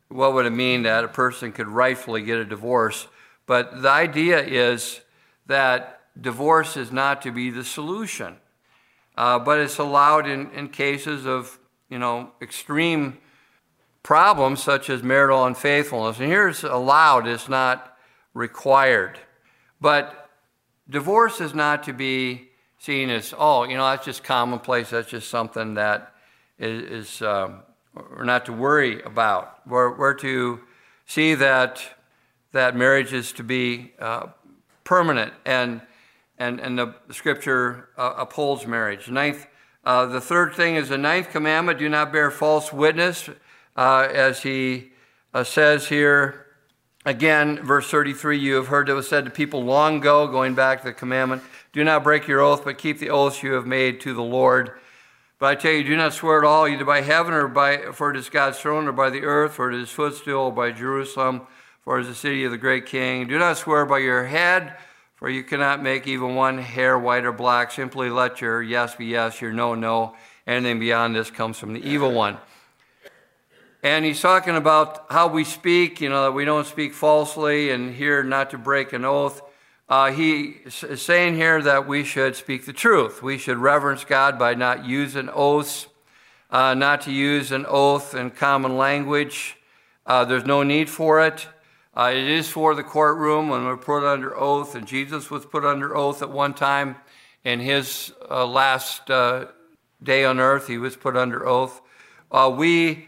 what 0.08 0.32
would 0.34 0.46
it 0.46 0.50
mean 0.50 0.84
that 0.84 1.02
a 1.02 1.08
person 1.08 1.50
could 1.50 1.68
rightfully 1.68 2.22
get 2.22 2.38
a 2.38 2.44
divorce? 2.44 3.08
But 3.46 3.82
the 3.82 3.90
idea 3.90 4.40
is 4.40 5.00
that 5.46 6.00
divorce 6.20 6.76
is 6.76 6.92
not 6.92 7.22
to 7.22 7.32
be 7.32 7.50
the 7.50 7.64
solution 7.64 8.36
uh, 9.16 9.38
but 9.38 9.58
it's 9.58 9.78
allowed 9.78 10.26
in, 10.26 10.50
in 10.52 10.68
cases 10.68 11.26
of 11.26 11.58
you 11.88 11.98
know 11.98 12.30
extreme 12.42 13.18
problems 14.02 14.62
such 14.62 14.88
as 14.90 15.02
marital 15.02 15.44
unfaithfulness. 15.44 16.18
And 16.18 16.28
here's 16.28 16.64
allowed 16.64 17.26
it's 17.26 17.48
not 17.48 17.96
required. 18.34 19.18
But 19.80 20.30
divorce 20.88 21.40
is 21.40 21.54
not 21.54 21.82
to 21.84 21.92
be 21.92 22.48
seen 22.78 23.10
as 23.10 23.34
oh 23.36 23.64
you 23.64 23.76
know 23.76 23.88
that's 23.88 24.04
just 24.04 24.22
commonplace 24.22 24.90
that's 24.90 25.10
just 25.10 25.30
something 25.30 25.74
that 25.74 26.12
is, 26.58 27.08
is 27.08 27.22
um, 27.22 27.62
we're 27.94 28.24
not 28.24 28.46
to 28.46 28.52
worry 28.52 29.02
about. 29.02 29.66
We're, 29.66 29.96
we're 29.96 30.14
to 30.14 30.60
see 31.06 31.34
that 31.34 31.82
that 32.52 32.76
marriage 32.76 33.12
is 33.12 33.32
to 33.32 33.42
be 33.42 33.92
uh, 33.98 34.28
permanent, 34.84 35.32
and 35.44 35.82
and 36.38 36.60
and 36.60 36.78
the 36.78 36.94
Scripture 37.10 37.90
uh, 37.96 38.14
upholds 38.18 38.66
marriage. 38.66 39.10
Ninth, 39.10 39.46
uh, 39.84 40.06
the 40.06 40.20
third 40.20 40.54
thing 40.54 40.76
is 40.76 40.88
the 40.88 40.98
ninth 40.98 41.30
commandment: 41.30 41.78
do 41.78 41.88
not 41.88 42.12
bear 42.12 42.30
false 42.30 42.72
witness, 42.72 43.28
uh, 43.76 44.08
as 44.12 44.42
he 44.42 44.92
uh, 45.34 45.44
says 45.44 45.88
here. 45.88 46.42
Again, 47.04 47.64
verse 47.64 47.88
33, 47.88 48.36
you 48.36 48.54
have 48.56 48.66
heard 48.66 48.88
that 48.88 48.94
was 48.96 49.06
said 49.06 49.24
to 49.26 49.30
people 49.30 49.62
long 49.62 49.98
ago, 49.98 50.26
going 50.26 50.56
back 50.56 50.80
to 50.80 50.88
the 50.88 50.92
commandment, 50.92 51.40
do 51.72 51.84
not 51.84 52.02
break 52.02 52.26
your 52.26 52.40
oath, 52.40 52.64
but 52.64 52.78
keep 52.78 52.98
the 52.98 53.10
oaths 53.10 53.44
you 53.44 53.52
have 53.52 53.64
made 53.64 54.00
to 54.00 54.12
the 54.12 54.24
Lord. 54.24 54.72
But 55.38 55.46
I 55.46 55.54
tell 55.54 55.72
you, 55.72 55.84
do 55.84 55.96
not 55.96 56.14
swear 56.14 56.38
at 56.38 56.46
all, 56.46 56.66
either 56.66 56.84
by 56.84 57.02
heaven 57.02 57.34
or 57.34 57.46
by, 57.46 57.92
for 57.92 58.10
it 58.10 58.16
is 58.16 58.30
God's 58.30 58.58
throne, 58.58 58.88
or 58.88 58.92
by 58.92 59.10
the 59.10 59.22
earth, 59.22 59.52
for 59.54 59.70
it 59.70 59.78
is 59.78 59.90
footstool, 59.90 60.44
or 60.44 60.52
by 60.52 60.72
Jerusalem, 60.72 61.46
for 61.82 61.98
it 61.98 62.02
is 62.02 62.08
the 62.08 62.14
city 62.14 62.44
of 62.44 62.52
the 62.52 62.58
great 62.58 62.86
king. 62.86 63.28
Do 63.28 63.38
not 63.38 63.58
swear 63.58 63.84
by 63.84 63.98
your 63.98 64.24
head, 64.24 64.78
for 65.14 65.28
you 65.28 65.44
cannot 65.44 65.82
make 65.82 66.06
even 66.06 66.34
one 66.34 66.56
hair 66.56 66.98
white 66.98 67.26
or 67.26 67.32
black. 67.32 67.70
Simply 67.70 68.08
let 68.08 68.40
your 68.40 68.62
yes 68.62 68.94
be 68.94 69.06
yes, 69.06 69.42
your 69.42 69.52
no, 69.52 69.74
no. 69.74 70.16
Anything 70.46 70.78
beyond 70.78 71.14
this 71.14 71.30
comes 71.30 71.58
from 71.58 71.74
the 71.74 71.86
evil 71.86 72.12
one. 72.12 72.38
And 73.82 74.06
he's 74.06 74.22
talking 74.22 74.56
about 74.56 75.04
how 75.10 75.28
we 75.28 75.44
speak, 75.44 76.00
you 76.00 76.08
know, 76.08 76.24
that 76.24 76.32
we 76.32 76.46
don't 76.46 76.66
speak 76.66 76.94
falsely, 76.94 77.70
and 77.70 77.94
here 77.94 78.24
not 78.24 78.50
to 78.50 78.58
break 78.58 78.94
an 78.94 79.04
oath 79.04 79.42
uh, 79.88 80.10
he 80.10 80.56
is 80.66 81.00
saying 81.00 81.36
here 81.36 81.62
that 81.62 81.86
we 81.86 82.02
should 82.02 82.34
speak 82.34 82.66
the 82.66 82.72
truth. 82.72 83.22
We 83.22 83.38
should 83.38 83.58
reverence 83.58 84.04
God 84.04 84.36
by 84.36 84.54
not 84.54 84.84
using 84.84 85.30
oaths, 85.32 85.86
uh, 86.50 86.74
not 86.74 87.02
to 87.02 87.12
use 87.12 87.52
an 87.52 87.66
oath 87.68 88.12
in 88.12 88.30
common 88.30 88.76
language. 88.76 89.56
Uh, 90.04 90.24
there's 90.24 90.44
no 90.44 90.64
need 90.64 90.90
for 90.90 91.24
it. 91.24 91.46
Uh, 91.96 92.10
it 92.12 92.24
is 92.24 92.48
for 92.48 92.74
the 92.74 92.82
courtroom 92.82 93.48
when 93.48 93.64
we're 93.64 93.76
put 93.76 94.04
under 94.04 94.36
oath, 94.36 94.74
and 94.74 94.88
Jesus 94.88 95.30
was 95.30 95.46
put 95.46 95.64
under 95.64 95.96
oath 95.96 96.20
at 96.20 96.30
one 96.30 96.52
time 96.52 96.96
in 97.44 97.60
his 97.60 98.12
uh, 98.28 98.44
last 98.44 99.08
uh, 99.08 99.46
day 100.02 100.24
on 100.24 100.40
earth. 100.40 100.66
He 100.66 100.78
was 100.78 100.96
put 100.96 101.16
under 101.16 101.46
oath. 101.46 101.80
we 102.56 103.06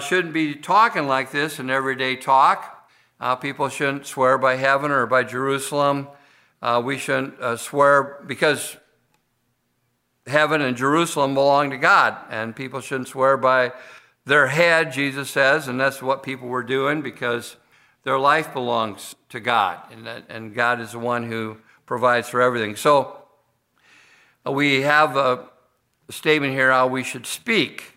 shouldn't 0.00 0.34
be 0.34 0.56
talking 0.56 1.06
like 1.06 1.30
this 1.30 1.60
in 1.60 1.70
everyday 1.70 2.16
talk. 2.16 2.71
Uh, 3.22 3.36
people 3.36 3.68
shouldn't 3.68 4.04
swear 4.04 4.36
by 4.36 4.56
heaven 4.56 4.90
or 4.90 5.06
by 5.06 5.22
Jerusalem. 5.22 6.08
Uh, 6.60 6.82
we 6.84 6.98
shouldn't 6.98 7.38
uh, 7.38 7.56
swear 7.56 8.20
because 8.26 8.76
heaven 10.26 10.60
and 10.60 10.76
Jerusalem 10.76 11.32
belong 11.32 11.70
to 11.70 11.76
God, 11.76 12.16
and 12.30 12.56
people 12.56 12.80
shouldn't 12.80 13.06
swear 13.06 13.36
by 13.36 13.74
their 14.24 14.48
head, 14.48 14.92
Jesus 14.92 15.30
says, 15.30 15.68
and 15.68 15.78
that's 15.78 16.02
what 16.02 16.24
people 16.24 16.48
were 16.48 16.64
doing 16.64 17.00
because 17.00 17.54
their 18.02 18.18
life 18.18 18.52
belongs 18.52 19.14
to 19.28 19.38
God, 19.38 19.78
and, 19.92 20.04
that, 20.04 20.24
and 20.28 20.52
God 20.52 20.80
is 20.80 20.90
the 20.90 20.98
one 20.98 21.22
who 21.22 21.58
provides 21.86 22.28
for 22.28 22.42
everything. 22.42 22.74
So 22.74 23.18
uh, 24.44 24.50
we 24.50 24.80
have 24.80 25.16
a 25.16 25.46
statement 26.10 26.54
here 26.54 26.72
how 26.72 26.88
we 26.88 27.04
should 27.04 27.26
speak, 27.26 27.92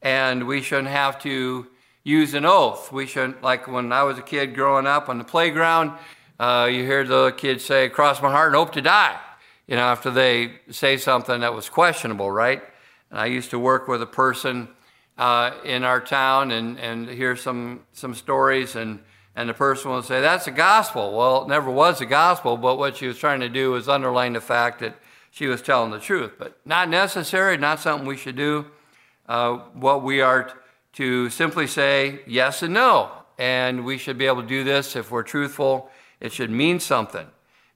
and 0.00 0.46
we 0.46 0.62
shouldn't 0.62 0.88
have 0.88 1.20
to 1.20 1.66
use 2.04 2.34
an 2.34 2.44
oath. 2.44 2.92
We 2.92 3.06
shouldn't, 3.06 3.42
like 3.42 3.66
when 3.66 3.90
I 3.90 4.02
was 4.02 4.18
a 4.18 4.22
kid 4.22 4.54
growing 4.54 4.86
up 4.86 5.08
on 5.08 5.18
the 5.18 5.24
playground, 5.24 5.92
uh, 6.38 6.68
you 6.70 6.84
hear 6.84 7.04
the 7.04 7.32
kids 7.32 7.64
say, 7.64 7.88
cross 7.88 8.20
my 8.20 8.30
heart 8.30 8.48
and 8.48 8.56
hope 8.56 8.72
to 8.72 8.82
die, 8.82 9.18
you 9.66 9.76
know, 9.76 9.82
after 9.82 10.10
they 10.10 10.52
say 10.70 10.98
something 10.98 11.40
that 11.40 11.54
was 11.54 11.68
questionable, 11.68 12.30
right? 12.30 12.62
And 13.10 13.18
I 13.18 13.26
used 13.26 13.50
to 13.50 13.58
work 13.58 13.88
with 13.88 14.02
a 14.02 14.06
person 14.06 14.68
uh, 15.16 15.52
in 15.64 15.82
our 15.82 16.00
town 16.00 16.50
and, 16.50 16.78
and 16.78 17.08
hear 17.08 17.36
some, 17.36 17.80
some 17.92 18.14
stories, 18.14 18.76
and, 18.76 19.00
and 19.34 19.48
the 19.48 19.54
person 19.54 19.92
would 19.92 20.04
say, 20.04 20.20
That's 20.20 20.44
the 20.44 20.50
gospel. 20.50 21.16
Well, 21.16 21.42
it 21.42 21.48
never 21.48 21.70
was 21.70 22.00
the 22.00 22.06
gospel, 22.06 22.56
but 22.56 22.76
what 22.76 22.96
she 22.96 23.06
was 23.06 23.16
trying 23.16 23.40
to 23.40 23.48
do 23.48 23.70
was 23.70 23.88
underline 23.88 24.32
the 24.32 24.40
fact 24.40 24.80
that 24.80 24.96
she 25.30 25.46
was 25.46 25.62
telling 25.62 25.92
the 25.92 26.00
truth. 26.00 26.32
But 26.36 26.58
not 26.64 26.88
necessary, 26.88 27.56
not 27.56 27.78
something 27.78 28.06
we 28.06 28.16
should 28.16 28.36
do. 28.36 28.66
Uh, 29.26 29.58
what 29.72 30.02
we 30.02 30.20
are 30.20 30.52
to 30.94 31.30
simply 31.30 31.66
say 31.66 32.20
yes 32.26 32.62
and 32.62 32.74
no. 32.74 33.10
And 33.38 33.84
we 33.84 33.98
should 33.98 34.16
be 34.16 34.26
able 34.26 34.42
to 34.42 34.48
do 34.48 34.64
this 34.64 34.96
if 34.96 35.10
we're 35.10 35.22
truthful. 35.22 35.90
It 36.20 36.32
should 36.32 36.50
mean 36.50 36.80
something. 36.80 37.26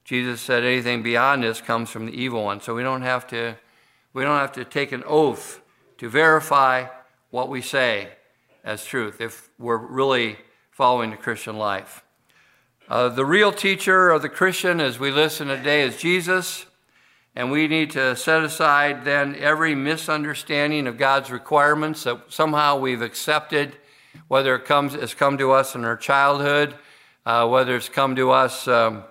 Jesus 0.03 0.41
said 0.41 0.63
anything 0.63 1.03
beyond 1.03 1.43
this 1.43 1.61
comes 1.61 1.89
from 1.89 2.07
the 2.07 2.13
evil 2.13 2.43
one. 2.43 2.61
So 2.61 2.73
we 2.73 2.81
don't 2.81 3.03
have 3.03 3.27
to, 3.27 3.55
we 4.13 4.23
don't 4.23 4.39
have 4.39 4.53
to 4.53 4.65
take 4.65 4.91
an 4.91 5.03
oath 5.05 5.61
to 5.97 6.09
verify 6.09 6.87
what 7.29 7.49
we 7.49 7.61
say 7.61 8.09
as 8.63 8.83
truth 8.85 9.21
if 9.21 9.49
we're 9.59 9.77
really 9.77 10.37
following 10.71 11.11
the 11.11 11.17
Christian 11.17 11.57
life. 11.57 12.03
Uh, 12.87 13.09
the 13.09 13.25
real 13.25 13.51
teacher 13.51 14.09
of 14.09 14.21
the 14.21 14.29
Christian, 14.29 14.79
as 14.79 14.97
we 14.97 15.11
listen 15.11 15.47
today, 15.47 15.81
is 15.81 15.97
Jesus. 15.97 16.65
And 17.35 17.51
we 17.51 17.67
need 17.67 17.91
to 17.91 18.15
set 18.15 18.43
aside 18.43 19.05
then 19.05 19.35
every 19.35 19.75
misunderstanding 19.75 20.87
of 20.87 20.97
God's 20.97 21.29
requirements 21.29 22.03
that 22.03 22.19
somehow 22.29 22.77
we've 22.77 23.01
accepted, 23.01 23.77
whether 24.27 24.55
it 24.55 24.65
comes, 24.65 24.93
has 24.93 25.13
come 25.13 25.37
to 25.37 25.51
us 25.51 25.75
in 25.75 25.85
our 25.85 25.95
childhood, 25.95 26.75
uh, 27.25 27.47
whether 27.47 27.75
it's 27.75 27.87
come 27.87 28.15
to 28.15 28.31
us 28.31 28.67
um, 28.67 29.03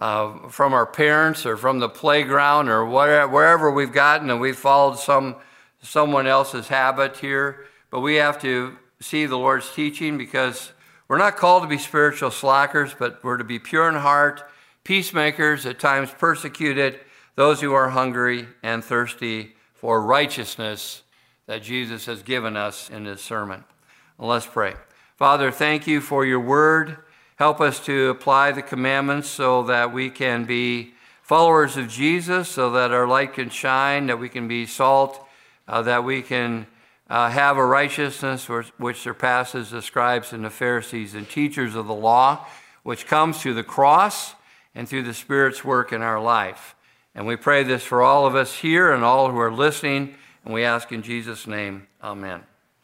uh, 0.00 0.48
from 0.48 0.72
our 0.72 0.86
parents 0.86 1.44
or 1.44 1.56
from 1.56 1.80
the 1.80 1.88
playground 1.88 2.68
or 2.68 2.86
whatever, 2.86 3.32
wherever 3.32 3.70
we've 3.70 3.92
gotten 3.92 4.30
and 4.30 4.40
we've 4.40 4.56
followed 4.56 4.98
some, 4.98 5.36
someone 5.82 6.26
else's 6.28 6.68
habit 6.68 7.16
here. 7.16 7.66
But 7.90 8.00
we 8.00 8.14
have 8.14 8.40
to 8.42 8.78
see 9.00 9.26
the 9.26 9.36
Lord's 9.36 9.70
teaching 9.74 10.16
because 10.16 10.72
we're 11.08 11.18
not 11.18 11.36
called 11.36 11.64
to 11.64 11.68
be 11.68 11.78
spiritual 11.78 12.30
slackers, 12.30 12.94
but 12.94 13.22
we're 13.24 13.36
to 13.36 13.44
be 13.44 13.58
pure 13.58 13.88
in 13.88 13.96
heart 13.96 14.44
peacemakers, 14.84 15.66
at 15.66 15.78
times 15.78 16.10
persecuted, 16.10 17.00
those 17.34 17.60
who 17.60 17.72
are 17.72 17.90
hungry 17.90 18.46
and 18.62 18.84
thirsty 18.84 19.54
for 19.74 20.02
righteousness 20.02 21.02
that 21.46 21.62
Jesus 21.62 22.06
has 22.06 22.22
given 22.22 22.56
us 22.56 22.90
in 22.90 23.04
this 23.04 23.22
sermon. 23.22 23.64
Let's 24.18 24.46
pray. 24.46 24.74
Father, 25.16 25.50
thank 25.50 25.86
you 25.86 26.00
for 26.00 26.24
your 26.24 26.40
word. 26.40 26.98
Help 27.36 27.60
us 27.60 27.80
to 27.86 28.10
apply 28.10 28.52
the 28.52 28.62
commandments 28.62 29.28
so 29.28 29.62
that 29.64 29.92
we 29.92 30.10
can 30.10 30.44
be 30.44 30.94
followers 31.22 31.76
of 31.76 31.88
Jesus, 31.88 32.48
so 32.48 32.70
that 32.70 32.92
our 32.92 33.06
light 33.06 33.32
can 33.34 33.50
shine, 33.50 34.06
that 34.06 34.18
we 34.18 34.28
can 34.28 34.46
be 34.46 34.66
salt, 34.66 35.26
uh, 35.66 35.82
that 35.82 36.04
we 36.04 36.22
can 36.22 36.66
uh, 37.08 37.30
have 37.30 37.56
a 37.56 37.64
righteousness 37.64 38.48
which 38.76 39.00
surpasses 39.00 39.70
the 39.70 39.82
scribes 39.82 40.32
and 40.32 40.44
the 40.44 40.50
Pharisees 40.50 41.14
and 41.14 41.28
teachers 41.28 41.74
of 41.74 41.86
the 41.86 41.94
law, 41.94 42.46
which 42.82 43.06
comes 43.06 43.40
through 43.40 43.54
the 43.54 43.64
cross 43.64 44.34
and 44.74 44.88
through 44.88 45.02
the 45.02 45.14
Spirit's 45.14 45.64
work 45.64 45.92
in 45.92 46.02
our 46.02 46.20
life. 46.20 46.74
And 47.14 47.26
we 47.26 47.36
pray 47.36 47.62
this 47.62 47.82
for 47.82 48.02
all 48.02 48.26
of 48.26 48.34
us 48.34 48.56
here 48.56 48.92
and 48.92 49.04
all 49.04 49.30
who 49.30 49.38
are 49.38 49.52
listening, 49.52 50.14
and 50.44 50.54
we 50.54 50.64
ask 50.64 50.92
in 50.92 51.02
Jesus' 51.02 51.46
name, 51.46 51.86
Amen. 52.02 52.42